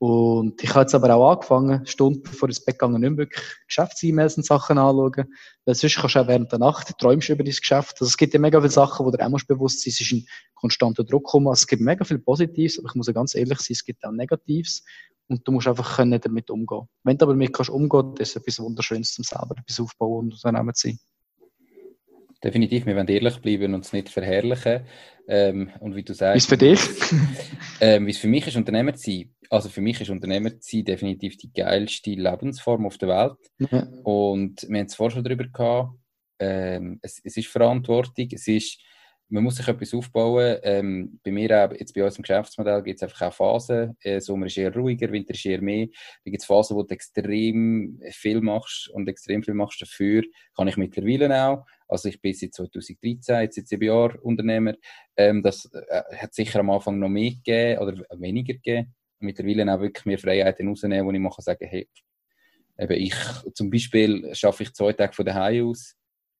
[0.00, 3.18] Und ich habe jetzt aber auch angefangen, Stunden bevor ich ins Bett gegangen, nicht mehr
[3.18, 5.34] wirklich Geschäfts-E-Mails und Sachen anschauen.
[5.64, 7.96] Weil sonst kannst du auch während der Nacht träumst über dein Geschäft.
[8.00, 10.12] Also es gibt ja mega viele Sachen, wo du auch musst bewusst sein, es ist
[10.12, 11.48] ein konstanter Druck kommen.
[11.48, 14.04] Also es gibt mega viel Positives, aber ich muss ja ganz ehrlich sein, es gibt
[14.04, 14.84] auch Negatives.
[15.26, 16.88] Und du musst einfach können damit umgehen.
[17.02, 20.74] Wenn du aber damit kannst umgehen, ist etwas Wunderschönes zum selber etwas aufbauen und Unternehmen
[20.74, 20.98] zu sein.
[22.42, 24.84] Definitiv, wir wollen ehrlich bleiben und es nicht verherrlichen.
[25.26, 26.34] Ähm, und wie du sagst.
[26.34, 27.10] Wie es für dich?
[27.80, 29.34] ähm, wie es für mich ist, Unternehmer zu sein.
[29.50, 33.70] Also für mich ist Unternehmer zu sein definitiv die geilste Lebensform auf der Welt.
[33.70, 33.88] Ja.
[34.04, 35.98] Und wir haben es vorher schon darüber gehabt.
[36.38, 38.80] Ähm, es, es ist Verantwortung, es ist
[39.30, 40.58] man muss sich etwas aufbauen.
[40.62, 43.96] Ähm, bei mir auch, jetzt bei uns im Geschäftsmodell gibt es einfach auch Phasen.
[44.00, 45.86] Äh, Sommer ist eher ruhiger, Winter ist eher mehr.
[46.24, 50.22] Da gibt es Phasen, wo du extrem viel machst und extrem viel machst dafür.
[50.56, 51.66] Kann ich mittlerweile auch.
[51.86, 54.74] Also ich bin seit 2013, jetzt seit sieben Jahren Unternehmer.
[55.16, 58.94] Ähm, das äh, hat sicher am Anfang noch mehr gegeben oder weniger gegeben.
[59.20, 61.88] Mittlerweile auch wirklich mehr Freiheiten rausnehmen, wo ich mache sagen, hey,
[62.78, 63.14] eben ich,
[63.54, 65.97] zum Beispiel schaffe ich zwei Tage von daheim aus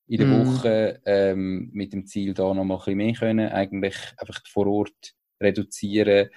[0.08, 0.46] in der mm.
[0.46, 4.66] Woche ähm, mit dem Ziel, da noch mal ein bisschen mehr können, eigentlich einfach vor
[4.66, 6.30] Ort reduzieren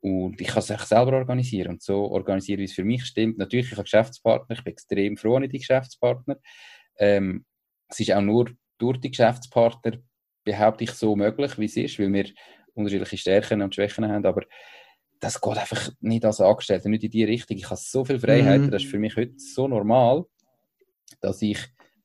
[0.00, 3.36] und ich kann es selber organisieren und so organisieren, wie es für mich stimmt.
[3.36, 6.36] Natürlich, ich habe Geschäftspartner, ich bin extrem froh an die Geschäftspartner.
[6.98, 7.44] Ähm,
[7.88, 9.98] es ist auch nur durch die Geschäftspartner,
[10.42, 12.30] behaupte ich, so möglich, wie es ist, weil wir
[12.72, 14.42] unterschiedliche Stärken und Schwächen haben, aber
[15.20, 17.58] das geht einfach nicht als Angestellter, nicht in die Richtung.
[17.58, 18.70] Ich habe so viel Freiheit, mm.
[18.70, 20.24] das ist für mich heute so normal,
[21.20, 21.58] dass ich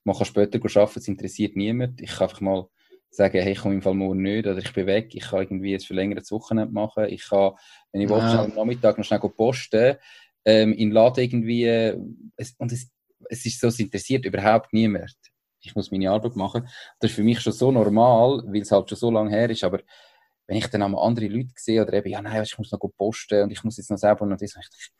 [0.06, 1.99] man kann später arbeiten, es interessiert niemand.
[1.99, 2.68] Ich kann einfach mal
[3.10, 5.74] sagen, hey, ich komme im Fall morgen nicht, oder ich bin weg, ich kann irgendwie
[5.74, 7.53] ein verlängertes Wochenende machen, ich kann,
[7.91, 8.16] wenn ich ja.
[8.16, 9.95] will, schnell am Nachmittag noch schnell posten,
[10.43, 11.66] ähm, in Laden irgendwie,
[12.36, 12.89] es, und es,
[13.30, 15.16] es ist so, es interessiert überhaupt niemand.
[15.62, 16.68] Ich muss meine Arbeit machen.
[16.99, 19.64] Das ist für mich schon so normal, weil es halt schon so lange her ist,
[19.64, 19.80] aber
[20.45, 23.43] wenn ich dann auch andere Leute sehe, oder eben, ja, nein, ich muss noch posten
[23.43, 24.91] und ich muss jetzt noch selber noch das, ich,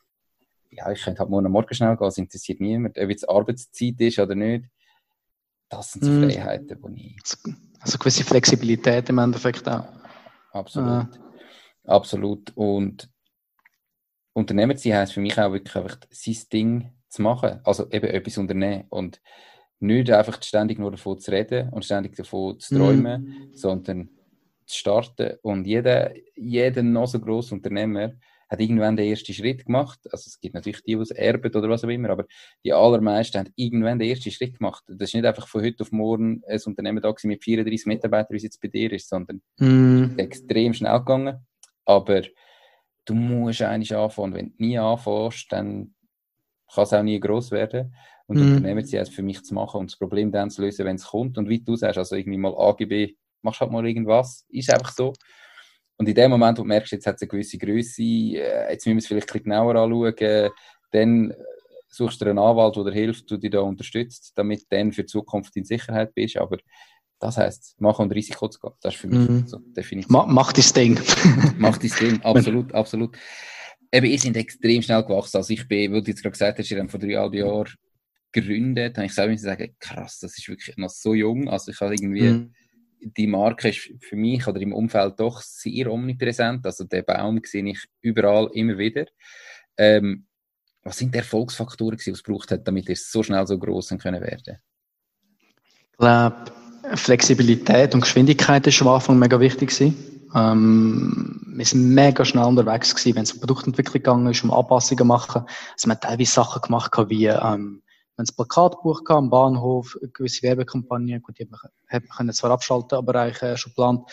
[0.70, 4.18] ja, ich könnte halt morgen Morgen schnell gehen, es interessiert niemand, ob jetzt Arbeitszeit ist
[4.18, 4.64] oder nicht.
[5.68, 6.30] Das sind so mm.
[6.30, 7.52] Freiheiten, die ich...
[7.80, 9.84] Also gewisse Flexibilität im Endeffekt auch.
[10.52, 10.88] Absolut.
[10.88, 11.08] Ah.
[11.84, 12.52] Absolut.
[12.56, 13.08] Und
[14.32, 17.60] Unternehmer sein heisst für mich auch wirklich einfach sein Ding zu machen.
[17.64, 18.84] Also eben etwas unternehmen.
[18.88, 19.20] Und
[19.78, 23.54] nicht einfach ständig nur davon zu reden und ständig davon zu träumen, mm.
[23.54, 24.10] sondern
[24.66, 25.38] zu starten.
[25.42, 28.12] Und jeder, jeder noch so grosse Unternehmer
[28.48, 30.00] hat irgendwann den ersten Schritt gemacht.
[30.10, 32.26] Also es gibt natürlich die, die es erben oder was auch immer, aber
[32.64, 34.84] die allermeisten haben irgendwann den ersten Schritt gemacht.
[34.86, 38.36] Das ist nicht einfach von heute auf morgen ein Unternehmen da mit 34 Mitarbeitern, wie
[38.36, 40.18] es jetzt bei dir ist, sondern mm.
[40.18, 41.44] extrem schnell gegangen.
[41.84, 42.22] Aber
[43.04, 44.34] du musst eigentlich anfangen.
[44.34, 45.94] Wenn du nie anfängst, dann
[46.72, 47.94] kann es auch nie groß werden.
[48.26, 48.42] Und mm.
[48.42, 51.06] Unternehmen sie es für mich zu machen und das Problem dann zu lösen, wenn es
[51.06, 51.36] kommt.
[51.36, 55.12] Und wie du sagst, also irgendwie mal AGB, machst halt mal irgendwas, ist einfach so.
[55.98, 58.86] Und in dem Moment, wo du merkst, jetzt hat es eine gewisse Größe, äh, jetzt
[58.86, 60.50] müssen wir es vielleicht ein bisschen genauer anschauen,
[60.90, 61.34] dann
[61.88, 65.02] suchst du einen Anwalt, der dir hilft, der dich da unterstützt, damit du dann für
[65.02, 66.36] die Zukunft in Sicherheit bist.
[66.36, 66.58] Aber
[67.18, 68.72] das heisst, machen und Risiko zu gehen.
[68.82, 69.46] Das ist für mich mhm.
[69.46, 70.10] so definitiv.
[70.10, 71.00] Ma mach dein Ding.
[71.58, 73.16] mach dein Ding, absolut, absolut.
[73.90, 75.38] Eben, ihr seid extrem schnell gewachsen.
[75.38, 77.72] Also ich bin, wie du jetzt gerade gesagt hast, ihr habt vor dreieinhalb Jahren
[78.32, 81.48] gegründet, habe ich selber sagen, krass, das ist wirklich noch so jung.
[81.48, 82.30] Also ich habe irgendwie...
[82.30, 82.52] Mhm
[83.00, 86.64] die Marke ist für mich oder im Umfeld doch sehr omnipräsent.
[86.64, 89.06] Also den Baum sehe ich überall immer wieder.
[89.76, 90.26] Ähm,
[90.82, 94.22] was sind die Erfolgsfaktoren, die es braucht hat, damit ihr so schnell so groß können
[94.22, 94.58] werden?
[95.90, 96.52] Ich glaube,
[96.94, 99.72] Flexibilität und Geschwindigkeit ist am Anfang mega wichtig
[100.34, 105.44] Ähm, wir sind mega schnell unterwegs wenn es um Produktentwicklung gegangen ist, um Anpassungen machen.
[105.72, 107.82] Also man hat teilweise Sachen gemacht wie ähm,
[108.16, 111.46] wir haben ein Plakatbuch gehabt, am Bahnhof, eine gewisse Werbekampagne, gut, die
[111.86, 114.10] hätte man, zwar abschalten, aber eigentlich äh, schon geplant.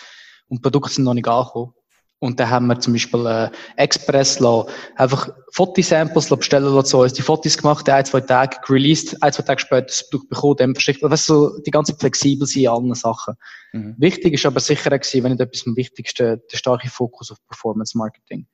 [0.50, 1.74] Und die Produkte sind noch nicht angekommen.
[2.20, 7.22] Und dann haben wir zum Beispiel äh, Express lassen, einfach Fotosamples bestellen lassen, uns die
[7.22, 11.02] Fotos gemacht, ein, zwei Tage released, ein, zwei Tage später das Produkt bekommen, dann verschickt.
[11.02, 13.36] Weißt du, so, die ganze flexibel sind in allen Sachen.
[13.74, 13.96] Mhm.
[13.98, 17.98] Wichtig ist aber sicher gewesen, wenn nicht etwas am wichtigsten, der starke Fokus auf Performance
[17.98, 18.48] Marketing.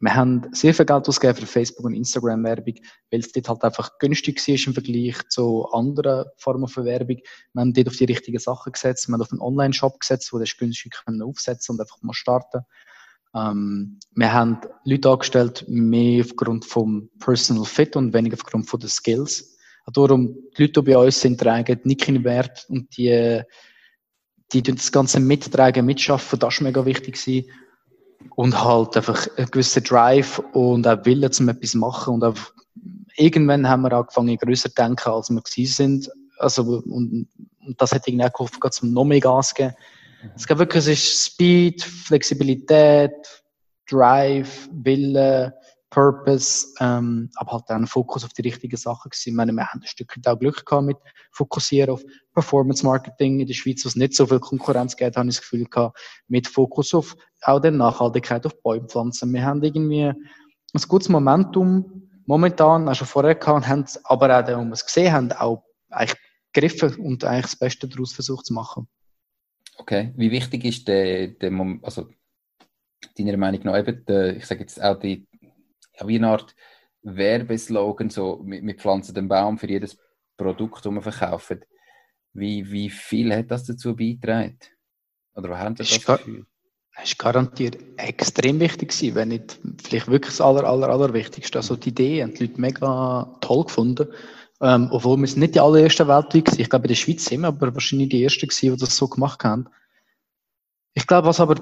[0.00, 2.74] Wir haben sehr viel Geld ausgegeben für Facebook- und Instagram-Werbung,
[3.10, 7.18] weil es dort halt einfach günstig war im Vergleich zu anderen Formen von Werbung.
[7.52, 9.08] Wir haben dort auf die richtigen Sachen gesetzt.
[9.08, 12.60] Wir haben auf einen Online-Shop gesetzt, wo das günstig können aufsetzen und einfach mal starten.
[13.34, 18.88] Ähm, wir haben Leute angestellt, mehr aufgrund vom Personal Fit und weniger aufgrund von den
[18.88, 19.56] Skills.
[19.92, 23.42] Darum, die Leute, die bei uns sind, tragen nicht keinen Wert und die,
[24.52, 27.50] die das Ganze mittragen, mitschaffen, das ist mega wichtig gewesen
[28.36, 32.52] und halt einfach einen gewissen Drive und auch Willen zum etwas machen und einfach,
[33.16, 36.10] irgendwann haben wir angefangen größer zu denken, als wir gewesen sind.
[36.38, 37.28] Also, und,
[37.66, 39.74] und das hat irgendwie auch geholfen, zum noch mehr Gas geben.
[40.34, 43.12] Es gibt wirklich, es ist Speed, Flexibilität,
[43.88, 45.54] Drive, Wille,
[45.90, 49.30] Purpose, ähm, aber halt dann Fokus auf die richtigen Sachen gewesen.
[49.30, 50.96] Ich meine, wir haben ein Stück auch Glück gehabt mit
[51.32, 52.02] Fokussieren auf
[52.34, 55.42] Performance Marketing in der Schweiz, wo es nicht so viel Konkurrenz gibt, habe ich das
[55.42, 59.32] Gefühl gehabt, mit Fokus auf auch der Nachhaltigkeit auf Bäumpflanzen.
[59.32, 64.68] Wir haben irgendwie ein gutes Momentum momentan, auch schon vorher gehabt, haben aber auch, wenn
[64.68, 66.18] wir es gesehen haben, auch eigentlich
[66.52, 68.88] gegriffen und eigentlich das Beste daraus versucht zu machen.
[69.78, 72.08] Okay, wie wichtig ist der, der also
[73.16, 75.27] deiner Meinung nach eben, der, ich sage jetzt auch die
[75.98, 76.54] ja, wie eine Art
[77.02, 79.98] Werbeslogan, so mit, mit pflanzen den Baum für jedes
[80.36, 81.66] Produkt, das man verkauft.
[82.32, 84.58] Wie, wie viel hat das dazu beigetragen?
[85.34, 86.46] Oder was haben Sie das Gefühl?
[86.94, 91.58] Das ist garantiert extrem wichtig gewesen, wenn nicht vielleicht wirklich das aller, aller, allerwichtigste.
[91.58, 94.08] Also die Idee haben die Leute mega toll gefunden.
[94.60, 96.60] Ähm, obwohl wir nicht die allerersten weltweit waren.
[96.60, 99.06] Ich glaube, in der Schweiz sind wir aber wahrscheinlich die Ersten gewesen, die das so
[99.06, 99.68] gemacht haben.
[100.94, 101.54] Ich glaube, was aber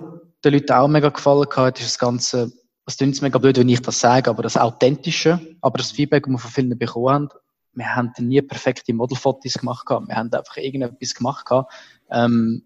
[0.43, 2.51] den Leuten auch mega gefallen hat, ist das ganze
[2.87, 6.33] das klingt mega blöd, wenn ich das sage, aber das Authentische, aber das Feedback, das
[6.33, 7.29] wir von vielen bekommen haben,
[7.75, 10.09] wir haben nie perfekte Modelfotos gemacht gehabt.
[10.09, 11.73] Wir haben einfach irgendetwas gemacht gehabt.
[12.11, 12.63] Ähm,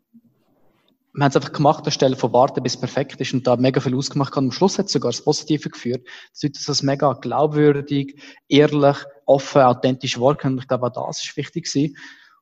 [1.13, 3.81] wir haben es einfach gemacht anstelle von warten, bis es perfekt ist und da mega
[3.81, 4.47] viel ausgemacht haben.
[4.47, 6.07] Am Schluss hat es sogar das Positive geführt.
[6.33, 8.97] Das ist das mega glaubwürdig, ehrlich,
[9.27, 10.61] offen, authentisch wahrgenommen.
[10.61, 11.97] Ich glaube, auch das ist wichtig gewesen.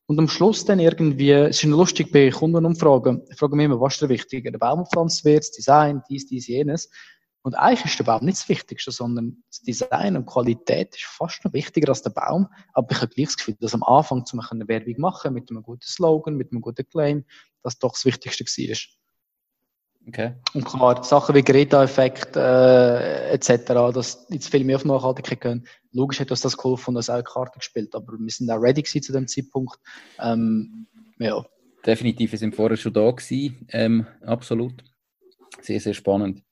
[0.06, 3.94] Und am Schluss dann irgendwie, es ist lustig bei Kundenumfragen, ich frage mich immer, was
[3.94, 4.50] ist der wichtiger?
[4.50, 6.90] Der Baumpflanz wird, das Design, dies, dies, jenes.
[7.42, 11.44] Und eigentlich ist der Baum nicht das Wichtigste, sondern das Design und Qualität ist fast
[11.44, 12.48] noch wichtiger als der Baum.
[12.74, 15.62] Aber ich habe gleich das Gefühl, dass am Anfang zu eine Werbung machen mit einem
[15.62, 17.24] guten Slogan, mit einem guten Claim,
[17.62, 18.76] das doch das Wichtigste war.
[20.08, 20.32] Okay.
[20.54, 26.20] Und klar, Sachen wie Greta-Effekt äh, etc., dass jetzt viel mehr auf Nachhaltigkeit gehen, logisch
[26.20, 29.12] hat uns das geholfen und das auch Karte gespielt, aber wir sind auch ready zu
[29.12, 29.78] dem Zeitpunkt.
[30.18, 30.86] Ähm,
[31.18, 31.44] ja.
[31.84, 34.82] Definitiv, wir sind vorher schon da gewesen, ähm, absolut.
[35.60, 36.42] Sehr, sehr spannend.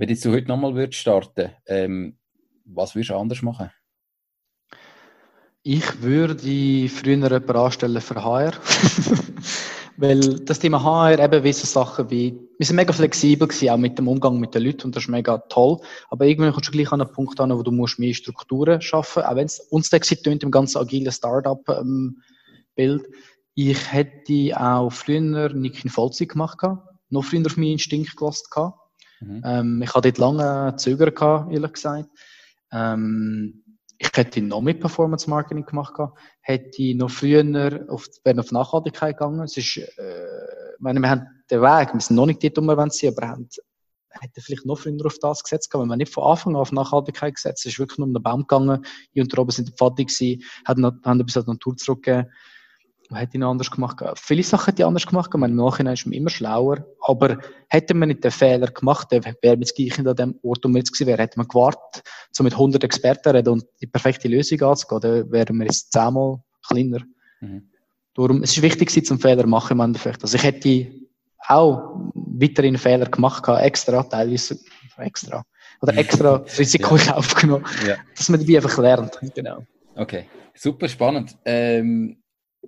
[0.00, 2.16] Wenn jetzt du heute nochmal starten, ähm,
[2.64, 3.70] was würdest du anders machen?
[5.62, 8.52] Ich würde früher jemanden anstellen für HR.
[9.98, 13.76] Weil das Thema HR eben wie so Sachen wie, wir sind mega flexibel gewesen, auch
[13.76, 15.80] mit dem Umgang mit den Leuten und das ist mega toll.
[16.08, 19.22] Aber irgendwann kommst du gleich an einen Punkt an, wo du musst mehr Strukturen schaffen,
[19.22, 22.16] auch wenn es uns tönt im ganzen agilen Startup-Bild.
[23.04, 23.14] Ähm,
[23.54, 26.62] ich hätte auch früher nicht in Vollzeit gemacht,
[27.10, 28.72] noch früher auf meinen Instinkt gelassen.
[29.20, 29.42] Mhm.
[29.44, 32.08] Ähm, ich hatte dort lange Zögern, ehrlich gesagt.
[32.72, 33.62] Ähm,
[33.98, 35.92] ich hätte noch mit Performance Marketing gemacht,
[36.40, 39.40] hätte noch früher auf, auf Nachhaltigkeit gegangen.
[39.40, 42.76] Es ist, äh, meine, wir haben den Weg, wir sind noch nicht dort, wo wir
[42.78, 43.48] wollen aber haben,
[44.08, 47.34] hätte vielleicht noch früher auf das gesetzt wenn wir nicht von Anfang an auf Nachhaltigkeit
[47.34, 50.08] gesetzt, es ist wirklich nur um den Baum gegangen, hier und oben sind die fertig
[50.08, 52.32] gewesen, haben, haben bisschen Natur zurückgegeben
[53.16, 54.02] hätte ich noch anders gemacht.
[54.16, 55.30] Viele Sachen hätte ich anders gemacht.
[55.34, 56.84] Im Nachhinein ist man immer schlauer.
[57.06, 57.38] Aber
[57.68, 60.68] hätte man nicht den Fehler gemacht, dann wäre man jetzt gleich an dem Ort, wo
[60.68, 61.22] man jetzt gewesen wäre.
[61.22, 65.56] Hätte man gewartet, so mit 100 Experten reden und die perfekte Lösung anzugehen, dann wären
[65.56, 67.00] wir jetzt zehnmal kleiner.
[67.40, 67.70] Mhm.
[68.14, 70.22] Darum, es ist wichtig, sie zum Fehler machen im Endeffekt.
[70.22, 70.90] Also ich hätte
[71.48, 74.58] auch weiterhin Fehler gemacht, extra, teilweise
[74.98, 75.44] extra.
[75.80, 77.16] Oder extra das Risiko ja.
[77.16, 77.96] aufgenommen, ja.
[78.16, 79.18] dass man dabei einfach lernt.
[79.34, 79.64] Genau.
[79.94, 81.36] Okay, super spannend.
[81.44, 82.19] Ähm,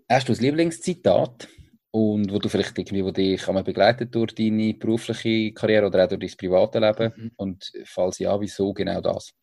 [0.09, 1.49] Hast du ein Lieblingszitat?
[1.95, 6.09] Und wo du vielleicht irgendwie, wo dich einmal begleitet durch deine berufliche Karriere oder auch
[6.09, 7.13] durch dein private Leben?
[7.15, 7.31] Mhm.
[7.37, 9.35] Und falls ja, wieso genau das?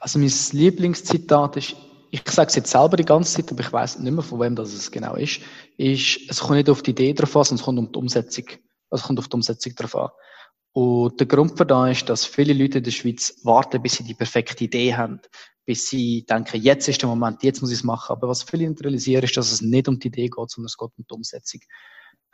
[0.00, 1.76] Also mein Lieblingszitat ist,
[2.10, 4.56] ich sage es jetzt selber die ganze Zeit, aber ich weiß nicht mehr, von wem
[4.56, 5.40] das es genau ist,
[5.76, 8.46] ist, es kommt nicht auf die Idee drauf an, sondern es kommt um die Umsetzung.
[8.90, 10.08] Also es kommt auf die Umsetzung drauf an.
[10.72, 14.04] Und der Grund für das ist, dass viele Leute in der Schweiz warten, bis sie
[14.04, 15.20] die perfekte Idee haben,
[15.70, 18.10] bis sie denken, jetzt ist der Moment, jetzt muss ich es machen.
[18.10, 20.90] Aber was viele realisieren, ist, dass es nicht um die Idee geht, sondern es geht
[20.96, 21.60] um die Umsetzung.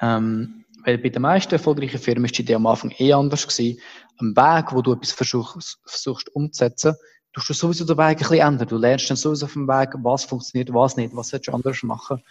[0.00, 3.78] Ähm, weil bei den meisten erfolgreichen Firmen ist die Idee am Anfang eh anders gewesen.
[4.16, 6.94] Am Weg, wo du etwas versuchst, versuchst umzusetzen,
[7.34, 8.68] tust du sowieso den Weg ein bisschen ändern.
[8.68, 11.82] Du lernst dann sowieso auf dem Weg, was funktioniert, was nicht, was sollst du anders
[11.82, 12.22] machen.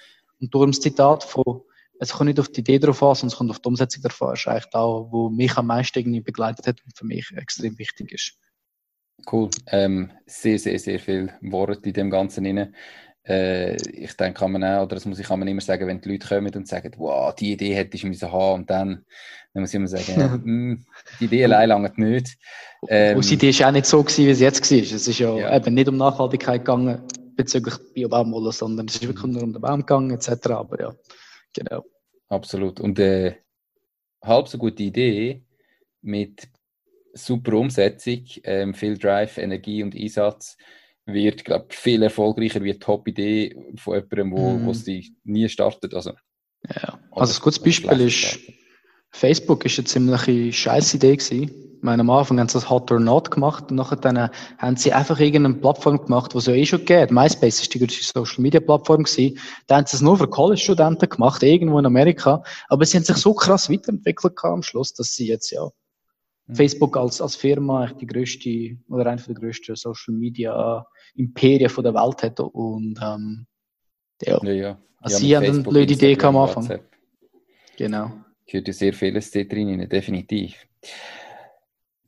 [0.41, 1.61] Und darum das Zitat von,
[1.99, 4.33] es kommt nicht auf die Idee drauf an, sondern es kommt auf die Umsetzung an,
[4.33, 8.11] ist eigentlich da, wo mich am meisten irgendwie begleitet hat und für mich extrem wichtig
[8.11, 8.39] ist.
[9.31, 9.49] Cool.
[9.67, 12.73] Ähm, sehr, sehr, sehr viel Wort in dem Ganzen drin.
[13.27, 15.99] Äh, ich denke, kann man auch, oder das muss ich kann man immer sagen, wenn
[15.99, 19.03] die Leute kommen und sagen, wow, die Idee hätte ich müssen haben und dann,
[19.53, 20.85] dann muss ich immer sagen, ja, mh, hm,
[21.19, 22.37] die Idee allein lange nicht.
[22.87, 24.77] Ähm, und die Idee ist auch nicht so gewesen, wie es jetzt war.
[24.77, 25.55] Es ist ja, ja.
[25.55, 27.01] eben nicht um Nachhaltigkeit gegangen
[27.35, 30.49] bezüglich Bio-Baumwolle, sondern es ist wirklich nur um den Baum gegangen etc.
[30.49, 30.93] Aber ja,
[31.53, 31.83] genau.
[32.29, 32.79] Absolut.
[32.79, 33.35] Und äh,
[34.21, 35.43] halb so gute Idee
[36.01, 36.47] mit
[37.15, 40.57] super Umsetzung, ähm, viel Drive, Energie und Einsatz
[41.05, 44.65] wird, glaube viel erfolgreicher wie die Top-Idee von jemandem, wo, mm.
[44.65, 45.93] wo sie nie startet.
[45.93, 46.13] Also,
[46.67, 46.99] ja.
[47.11, 48.55] also ein gutes Beispiel ist, startet.
[49.11, 51.43] Facebook ist eine ziemlich scheiß Idee gewesen.
[51.77, 54.75] Ich meine, am Anfang haben sie das Hot or Not gemacht und nachher dann haben
[54.75, 57.11] sie einfach irgendeine Plattform gemacht, die es ja eh schon geht.
[57.11, 59.37] MySpace ist die größte Social Media Plattform gewesen.
[59.67, 62.43] Da haben sie es nur für College-Studenten gemacht, irgendwo in Amerika.
[62.69, 65.69] Aber sie haben sich so krass weiterentwickelt am Schluss, dass sie jetzt ja
[66.47, 66.55] Mhm.
[66.55, 70.85] Facebook als, als Firma die größte oder eine der größten Social Media
[71.15, 73.47] Imperien von der Welt hat und ähm,
[74.21, 74.39] ja.
[74.43, 74.79] ja, ja.
[74.97, 76.63] Also sie haben eine blöde Idee am Anfang.
[76.63, 76.89] WhatsApp.
[77.77, 78.11] Genau.
[78.47, 80.67] Gehört ja sehr vieles dort drin, definitiv.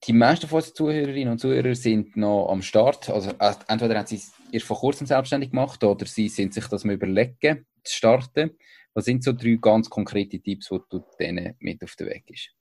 [0.04, 3.10] Die meisten von unseren Zuhörerinnen und Zuhörer sind noch am Start.
[3.10, 3.32] Also
[3.68, 6.94] entweder haben sie es erst vor kurzem selbstständig gemacht oder sie sind sich das mal
[6.94, 8.52] überlegen, zu starten.
[8.94, 12.52] Was sind so drei ganz konkrete Tipps, die du denen mit auf den Weg gibst?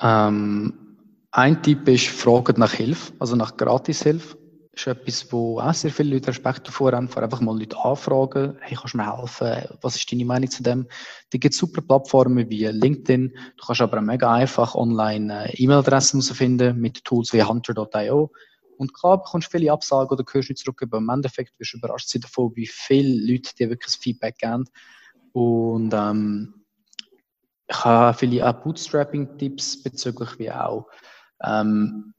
[0.00, 0.72] Ähm,
[1.30, 4.36] ein Tipp ist, fragen nach Hilfe, also nach Gratishilfe.
[4.72, 7.78] Das ist etwas, wo auch sehr viele Leute Respekt davor haben, vor einfach mal Leute
[7.82, 9.76] anfragen, hey, kannst du mir helfen?
[9.80, 10.86] Was ist deine Meinung zu dem?
[11.30, 13.28] Da gibt super Plattformen wie LinkedIn.
[13.56, 18.30] Du kannst aber auch mega einfach online äh, E-Mail-Adressen finden mit Tools wie hunter.io.
[18.76, 21.78] Und klar bekommst du viele Absagen oder hörst nicht zurück, aber im Endeffekt wirst du
[21.78, 24.64] überrascht sein davon, wie viele Leute dir wirklich Feedback geben.
[25.32, 26.55] Und ähm,
[27.68, 30.86] ich habe viele auch Bootstrapping-Tipps bezüglich wie auch
[31.44, 32.14] ähm,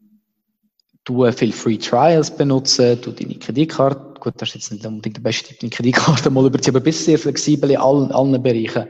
[1.03, 5.21] du viel Free Trials benutzen, du deine Kreditkarte, gut, das ist jetzt nicht unbedingt der
[5.21, 8.87] beste Tipp, deine Kreditkarte mal überziehen, aber bist sehr flexibel in allen, allen Bereichen.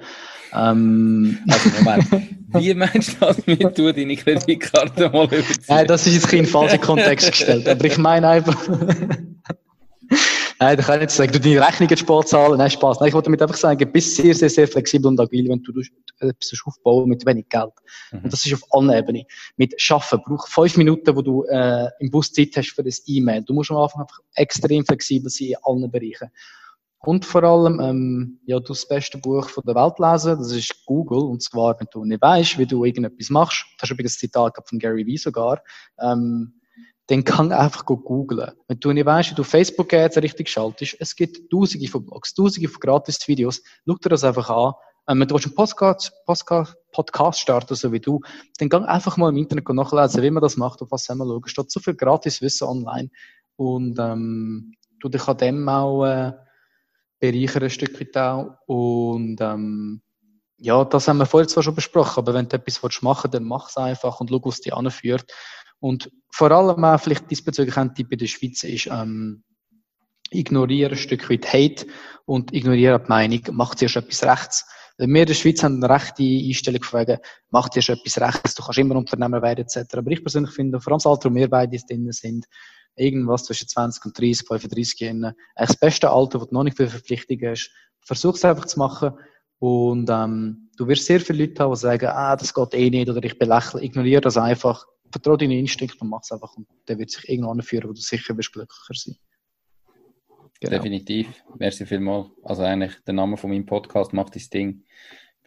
[0.53, 2.07] Ähm, also Moment,
[2.53, 5.63] Wie meinst du das mit du deine Kreditkarte mal überziehen?
[5.67, 7.67] Nein, das ist jetzt kein falscher Kontext gestellt.
[7.67, 8.57] Aber ich meine einfach.
[10.59, 12.57] Nein, da kann ich nicht sagen, du deine Rechnungen spät zahlen.
[12.57, 12.99] Nein, Spaß.
[12.99, 15.71] Nein, ich wollte damit einfach sagen, bist sehr, sehr, sehr flexibel und agil, wenn du
[16.19, 17.73] etwas aufbauen mit wenig Geld.
[18.11, 18.23] Mhm.
[18.23, 19.23] Und das ist auf allen Ebenen.
[19.57, 23.43] Mit Schaffen braucht fünf Minuten, wo du äh, im Bus Zeit hast für das E-Mail.
[23.43, 26.29] Du musst am Anfang einfach extrem flexibel sein in allen Bereichen.
[26.99, 30.85] Und vor allem, ähm, ja, du das beste Buch von der Welt lesen, das ist
[30.85, 31.19] Google.
[31.19, 34.55] Und zwar, wenn du nicht weißt, wie du irgendetwas machst, das ist übrigens ein Zitat
[34.65, 35.61] von Gary Vee sogar,
[36.01, 36.56] ähm,
[37.07, 38.51] dann kann einfach googlen.
[38.67, 42.33] Wenn du nicht weißt, wie du Facebook Ads richtig schaltest, es gibt tausende von Blogs,
[42.33, 43.63] tausende von Gratis-Videos.
[43.85, 44.73] Schau dir das einfach an.
[45.09, 48.19] Ähm, wenn du einen Podcast, Podcast, Podcast starten, so wie du,
[48.57, 51.41] dann geh einfach mal im Internet nachlesen, wie man das macht, auf was man schauen.
[51.45, 53.09] Es steht so viel Gratis-Wissen online.
[53.55, 56.33] Und, ähm, du dich an dem auch, äh,
[57.19, 58.57] bereichern ein Stück weit auch.
[58.65, 60.01] Und, ähm,
[60.57, 63.43] ja, das haben wir vorher zwar schon besprochen, aber wenn du etwas machen willst, dann
[63.43, 65.31] mach es einfach und schau, was dich anführt.
[65.79, 69.43] Und vor allem auch vielleicht diesbezüglich ein Tipp in der Schweiz ist, ähm,
[70.31, 71.87] ignoriere ein Stück weit Hate
[72.25, 74.65] und ignoriere die Meinung, macht zuerst etwas rechts.
[74.97, 77.19] Wir in der Schweiz haben eine rechte Einstellung von wegen,
[77.51, 79.95] macht zuerst etwas rechts, du kannst immer Unternehmer werden, etc.
[79.95, 82.45] Aber ich persönlich finde, vor allem das Alter, wo wir beide drin sind,
[82.95, 86.77] irgendwas zwischen 20 und 30, 35 Jahren, eigentlich das beste Alter, wo du noch nicht
[86.77, 87.71] viel Verpflichtungen hast,
[88.01, 89.11] versuch es einfach zu machen
[89.59, 93.09] und ähm, du wirst sehr viele Leute haben, die sagen, ah, das geht eh nicht
[93.09, 96.97] oder ich belächle, ignoriere das einfach, vertraue deinen Instinkt und mach es einfach und der
[96.97, 99.15] wird sich irgendwann führen, wo du sicher wirst glücklicher sein.
[100.59, 100.71] Genau.
[100.71, 101.27] Definitiv.
[101.59, 102.29] Merci vielmals.
[102.43, 104.83] Also eigentlich der Name von meinem Podcast macht das Ding.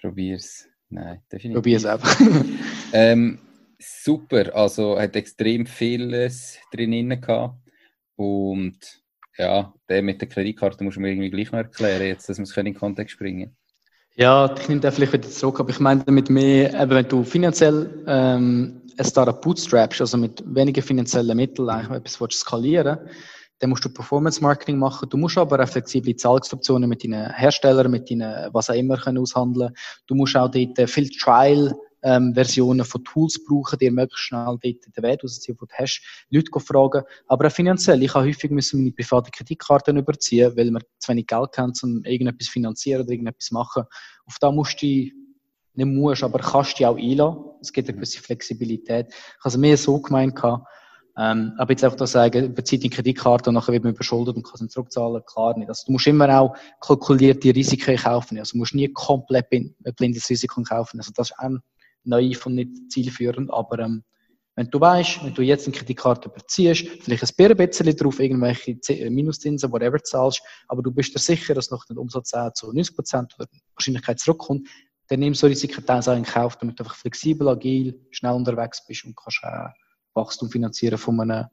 [0.00, 0.68] Probier's.
[0.88, 1.54] Nein, definitiv.
[1.54, 2.20] Probier's einfach.
[2.92, 3.38] ähm,
[3.78, 4.54] super.
[4.54, 7.58] Also hat extrem vieles drin gehabt.
[8.16, 8.78] Und
[9.36, 12.42] ja, der mit der Kreditkarte muss man mir irgendwie gleich noch erklären, jetzt, dass wir
[12.42, 13.56] es in den Kontext bringen
[14.14, 17.24] Ja, ich nehme den vielleicht wieder zurück, aber ich meine damit mehr, eben, wenn du
[17.24, 22.98] finanziell ähm, ein Startup bootstrapst, also mit wenigen finanziellen Mitteln eigentlich etwas willst skalieren
[23.60, 25.08] dann musst du Performance Marketing machen.
[25.08, 29.18] Du musst aber auch flexible Zahlungsoptionen mit deinen Herstellern, mit deinen, was auch immer können
[29.18, 29.72] aushandeln.
[30.06, 34.62] Du musst auch dort viel Trial ähm, Versionen von Tools brauchen, die möglichst schnell dort
[34.62, 37.02] den Wert rausziehen, den du hast, Leute fragen.
[37.28, 38.02] Aber auch finanziell.
[38.02, 42.02] Ich habe häufig müssen meine private Kreditkarten überziehen, weil man zu wenig Geld haben, um
[42.04, 43.84] irgendetwas finanzieren oder irgendetwas machen.
[44.24, 45.10] Auf da musst du
[45.74, 47.44] nicht musst, aber kannst du auch einladen.
[47.60, 49.08] Es gibt eine gewisse Flexibilität.
[49.08, 50.66] Ich habe es mehr so gemeint gehabt,
[51.18, 54.42] ähm, aber jetzt einfach da sagen, bezieht die Kreditkarte und nachher wird man überschuldet und
[54.42, 55.68] kann sie zurückzahlen, klar nicht.
[55.68, 58.38] Also du musst immer auch kalkulierte Risiken kaufen.
[58.38, 60.98] Also du musst nie komplett ein blindes Risiko kaufen.
[60.98, 61.50] Also das ist auch
[62.04, 64.04] naiv und nicht zielführend, aber ähm,
[64.56, 69.10] wenn du weißt, wenn du jetzt eine Kreditkarte überziehst, vielleicht ein bisschen drauf, irgendwelche äh,
[69.10, 73.34] Minuszinsen, whatever zahlst, aber du bist dir sicher, dass noch der Umsatz zu 90 Prozent
[73.38, 74.68] oder Wahrscheinlichkeit zurückkommt,
[75.10, 79.04] dann nimm so Risiken teilweise in Kauf, damit du einfach flexibel, agil, schnell unterwegs bist
[79.04, 79.70] und kannst auch
[80.14, 81.46] Wachstum finanzieren von einem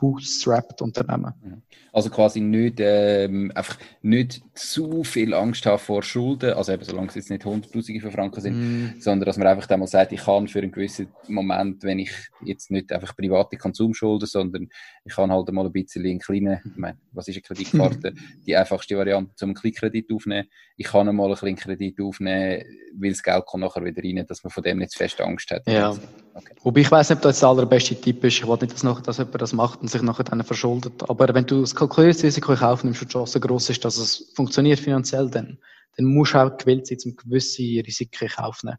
[0.00, 1.34] bootstrapped Unternehmen.
[1.42, 1.62] Mhm.
[1.92, 7.08] Also quasi nicht, ähm, einfach nicht zu viel Angst haben vor Schulden, also eben solange
[7.08, 9.00] es jetzt nicht Hunderttausende von Franken sind, mm.
[9.00, 12.12] sondern dass man einfach einmal sagt, ich kann für einen gewissen Moment, wenn ich
[12.44, 14.68] jetzt nicht einfach private Konsumschulden, sondern
[15.04, 18.14] ich kann halt mal ein bisschen einen kleinen, ich meine, was ist eine Kreditkarte?
[18.46, 20.48] Die einfachste Variante, zum Kleinkredit aufnehmen.
[20.76, 22.62] Ich kann mal einen kleinen Kredit aufnehmen,
[22.94, 25.50] weil das Geld kommt nachher wieder rein, dass man von dem nicht zu fest Angst
[25.50, 25.66] hat.
[25.66, 25.96] Ja.
[26.34, 26.54] Okay.
[26.62, 28.38] Wobei ich weiß nicht, ob das der allerbeste Tipp ist.
[28.38, 31.08] Ich will nicht, dass, noch, dass jemand das macht und sich nachher dann verschuldet.
[31.08, 33.96] Aber wenn du das kalkuliertes Risiko in Kauf nimmst und die Chance groß ist, dass
[33.96, 35.58] es funktioniert finanziell, dann,
[35.96, 38.78] dann musst du auch gewillt sein, um gewisse Risiken in Kauf nehmen.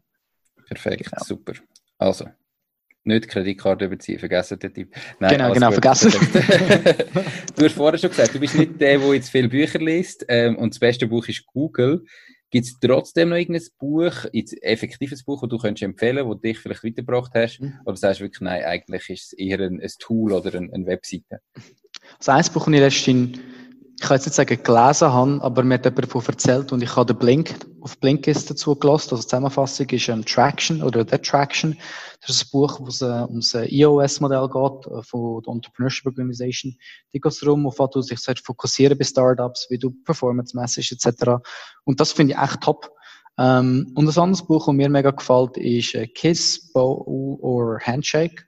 [0.66, 1.24] Perfekt, genau.
[1.24, 1.54] super.
[1.98, 2.26] Also,
[3.04, 4.94] nicht Kreditkarte überziehen, vergessen den Tipp.
[5.18, 5.82] Nein, genau, genau, gut.
[5.82, 6.12] vergessen.
[7.56, 10.56] du hast vorher schon gesagt, du bist nicht der, der jetzt viele Bücher liest ähm,
[10.56, 12.04] und das beste Buch ist Google.
[12.52, 16.58] Gibt es trotzdem noch irgendein Buch, ein effektives Buch, das du könntest empfehlen das dich
[16.58, 17.60] vielleicht weitergebracht hast?
[17.60, 17.80] Mhm.
[17.86, 20.84] Oder sagst du wirklich, nein, eigentlich ist es eher ein, ein Tool oder ein, eine
[20.84, 21.40] Webseite?
[22.18, 23.38] Das ein Buch, das ich letztens
[23.96, 26.96] ich kann jetzt nicht sagen gelesen habe, aber mir hat jemand davon erzählt und ich
[26.96, 29.10] habe den Blink auf Blinkist dazu gelassen.
[29.10, 31.76] Also die Zusammenfassung ist ähm, Traction oder The Traction.
[32.20, 36.06] Das ist ein Buch, wo es äh, um das EOS-Modell geht äh, von der Entrepreneurship
[36.06, 36.76] Organization.
[37.12, 40.92] Die geht es darum, auf was du dich fokussieren bei Startups, wie du Performance message
[40.92, 41.42] etc.
[41.84, 42.90] Und das finde ich echt top.
[43.38, 48.46] Ähm, und ein anderes Buch, das mir mega gefällt, ist äh, Kiss, Bow or Handshake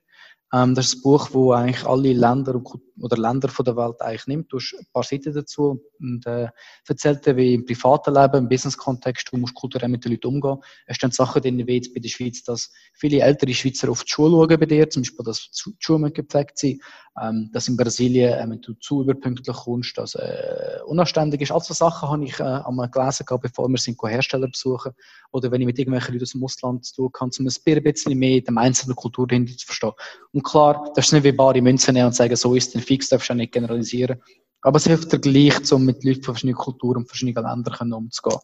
[0.54, 2.60] ähm, das ist ein Buch, wo eigentlich alle Länder
[3.00, 4.52] oder Länder von der Welt eigentlich nimmt.
[4.52, 6.46] Du hast ein paar Seiten dazu und äh,
[6.86, 10.58] erzählt dir, wie im privaten Leben, im Business-Kontext, du musst kulturell mit den Leuten umgehen.
[10.86, 14.10] Es stehen Sachen drin, wie jetzt bei der Schweiz, dass viele ältere Schweizer auf die
[14.12, 16.80] Schule schauen bei dir, zum Beispiel, dass die Schuhe gepflegt sind,
[17.20, 21.52] ähm, dass in Brasilien, äh, wenn du zu überpünktlich kommst, dass äh, unanständig ist.
[21.52, 24.92] Also Sachen habe ich äh, einmal gelesen, bevor wir sind Hersteller besuchen.
[25.34, 28.18] Oder wenn ich mit irgendwelchen Leuten aus dem Ausland zu tun habe, um ein bisschen
[28.18, 29.92] mehr die einzelne Kultur dahinter zu verstehen.
[30.32, 33.08] Und klar, das ist nicht wie bare Münzen nehmen und sagen, so ist es fix,
[33.08, 34.22] darfst du nicht generalisieren.
[34.60, 38.40] Aber es hilft dir gleich, um mit Leuten von verschiedenen Kulturen und verschiedenen Ländern umzugehen.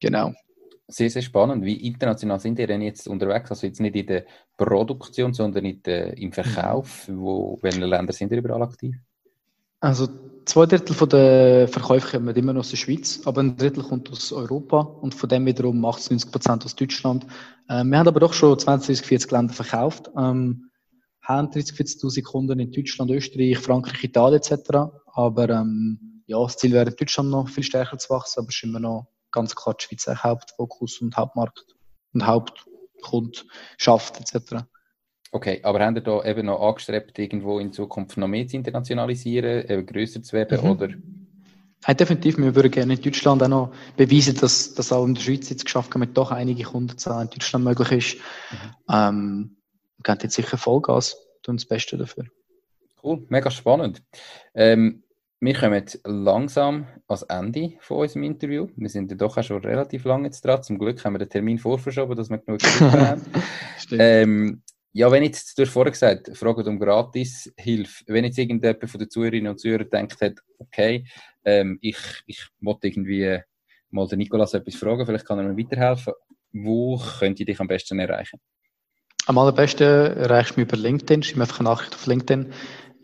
[0.00, 0.34] Genau.
[0.86, 1.64] Sehr, sehr spannend.
[1.64, 3.50] Wie international sind ihr denn jetzt unterwegs?
[3.50, 4.26] Also jetzt nicht in der
[4.56, 7.08] Produktion, sondern in der, im Verkauf.
[7.08, 8.94] Wo, welche Länder sind ihr überall aktiv?
[9.80, 10.08] Also
[10.46, 14.32] zwei Drittel der Verkäufe kommen immer noch aus der Schweiz, aber ein Drittel kommt aus
[14.32, 17.26] Europa und von dem wiederum 80, 90 Prozent aus Deutschland.
[17.68, 20.10] Ähm, wir haben aber doch schon 20, 30, 40 Länder verkauft.
[20.16, 20.70] Ähm,
[21.20, 24.70] haben 30, 40.000 Kunden in Deutschland, Österreich, Frankreich, Italien etc.
[25.12, 28.56] Aber ähm, ja, das Ziel wäre in Deutschland noch viel stärker zu wachsen, aber es
[28.56, 31.64] ist immer noch ganz klar die Schweiz Hauptfokus und Hauptmarkt
[32.14, 34.64] und Hauptkundschaft etc.
[35.36, 39.68] Okay, aber haben ihr da eben noch angestrebt, irgendwo in Zukunft noch mehr zu internationalisieren,
[39.68, 40.70] eben grösser zu werden, mhm.
[40.70, 40.88] oder?
[41.86, 42.38] Ja, definitiv.
[42.38, 45.66] Wir würden gerne in Deutschland auch noch beweisen, dass das auch in der Schweiz jetzt
[45.66, 48.16] geschafft haben, mit doch einige Kundenzahlen in Deutschland möglich ist.
[48.16, 48.94] Mhm.
[48.94, 49.56] Ähm,
[49.98, 52.24] wir geben jetzt sicher Vollgas, tun das Beste dafür.
[53.02, 54.02] Cool, mega spannend.
[54.54, 55.02] Ähm,
[55.38, 58.68] wir kommen langsam ans Ende von unserem Interview.
[58.74, 60.62] Wir sind ja doch auch schon relativ lange jetzt dran.
[60.62, 63.22] Zum Glück haben wir den Termin vorverschoben, dass wir genug Zeit haben.
[63.92, 64.62] ähm,
[64.92, 68.04] ja, wenn jetzt, du hast vorher gesagt, Frage um Gratishilfe.
[68.06, 71.04] Wenn jetzt irgendjemand von den Zuhörerinnen und Zuhörern denkt hat, okay,
[71.44, 73.40] ähm, ich, ich wollte irgendwie
[73.90, 76.14] mal den Nikolas etwas fragen, vielleicht kann er mir weiterhelfen.
[76.52, 78.40] Wo könnte ich dich am besten erreichen?
[79.26, 81.22] Am allerbesten erreichst du mich über LinkedIn.
[81.22, 82.52] Schreib mir einfach eine Nachricht auf LinkedIn.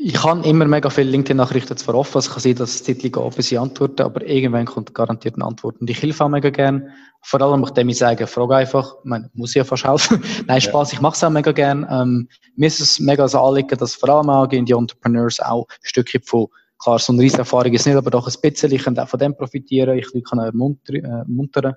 [0.05, 3.30] Ich kann immer mega viele LinkedIn-Nachrichten zwar offen, es kann sein, dass es Titel gehen,
[3.36, 5.80] bis ich antworte, aber irgendwann kommt garantiert eine Antwort.
[5.80, 6.88] Und ich helfe auch mega gern.
[7.20, 10.20] Vor allem, nachdem ich sage, frage einfach, ich meine, muss ich ja fast helfen.
[10.48, 10.96] Nein, Spaß, ja.
[10.96, 11.86] ich mache es auch mega gern.
[11.88, 15.76] Ähm, mir ist es mega so anliegen, dass vor allem auch die Entrepreneurs auch ein
[15.84, 16.48] Stückchen von,
[16.82, 19.20] klar, so eine riesige Erfahrung ist nicht, aber doch ein bisschen, ich kann auch von
[19.20, 21.74] dem profitieren, ich kann auch äh, muntern.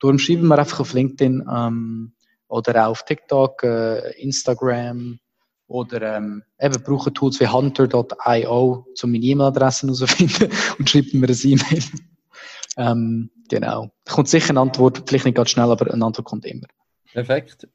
[0.00, 2.14] Darum schreiben wir einfach auf LinkedIn, ähm,
[2.48, 5.20] oder auch auf TikTok, äh, Instagram,
[5.70, 11.38] oder ähm, eben brauchen Tools wie hunter.io, um meine E-Mail-Adressen herauszufinden und schreibt mir ein
[11.42, 11.82] E-Mail.
[12.76, 13.90] ähm, genau.
[14.04, 16.66] Da kommt sicher eine Antwort, vielleicht nicht ganz schnell, aber eine Antwort kommt immer.
[17.12, 17.68] Perfekt.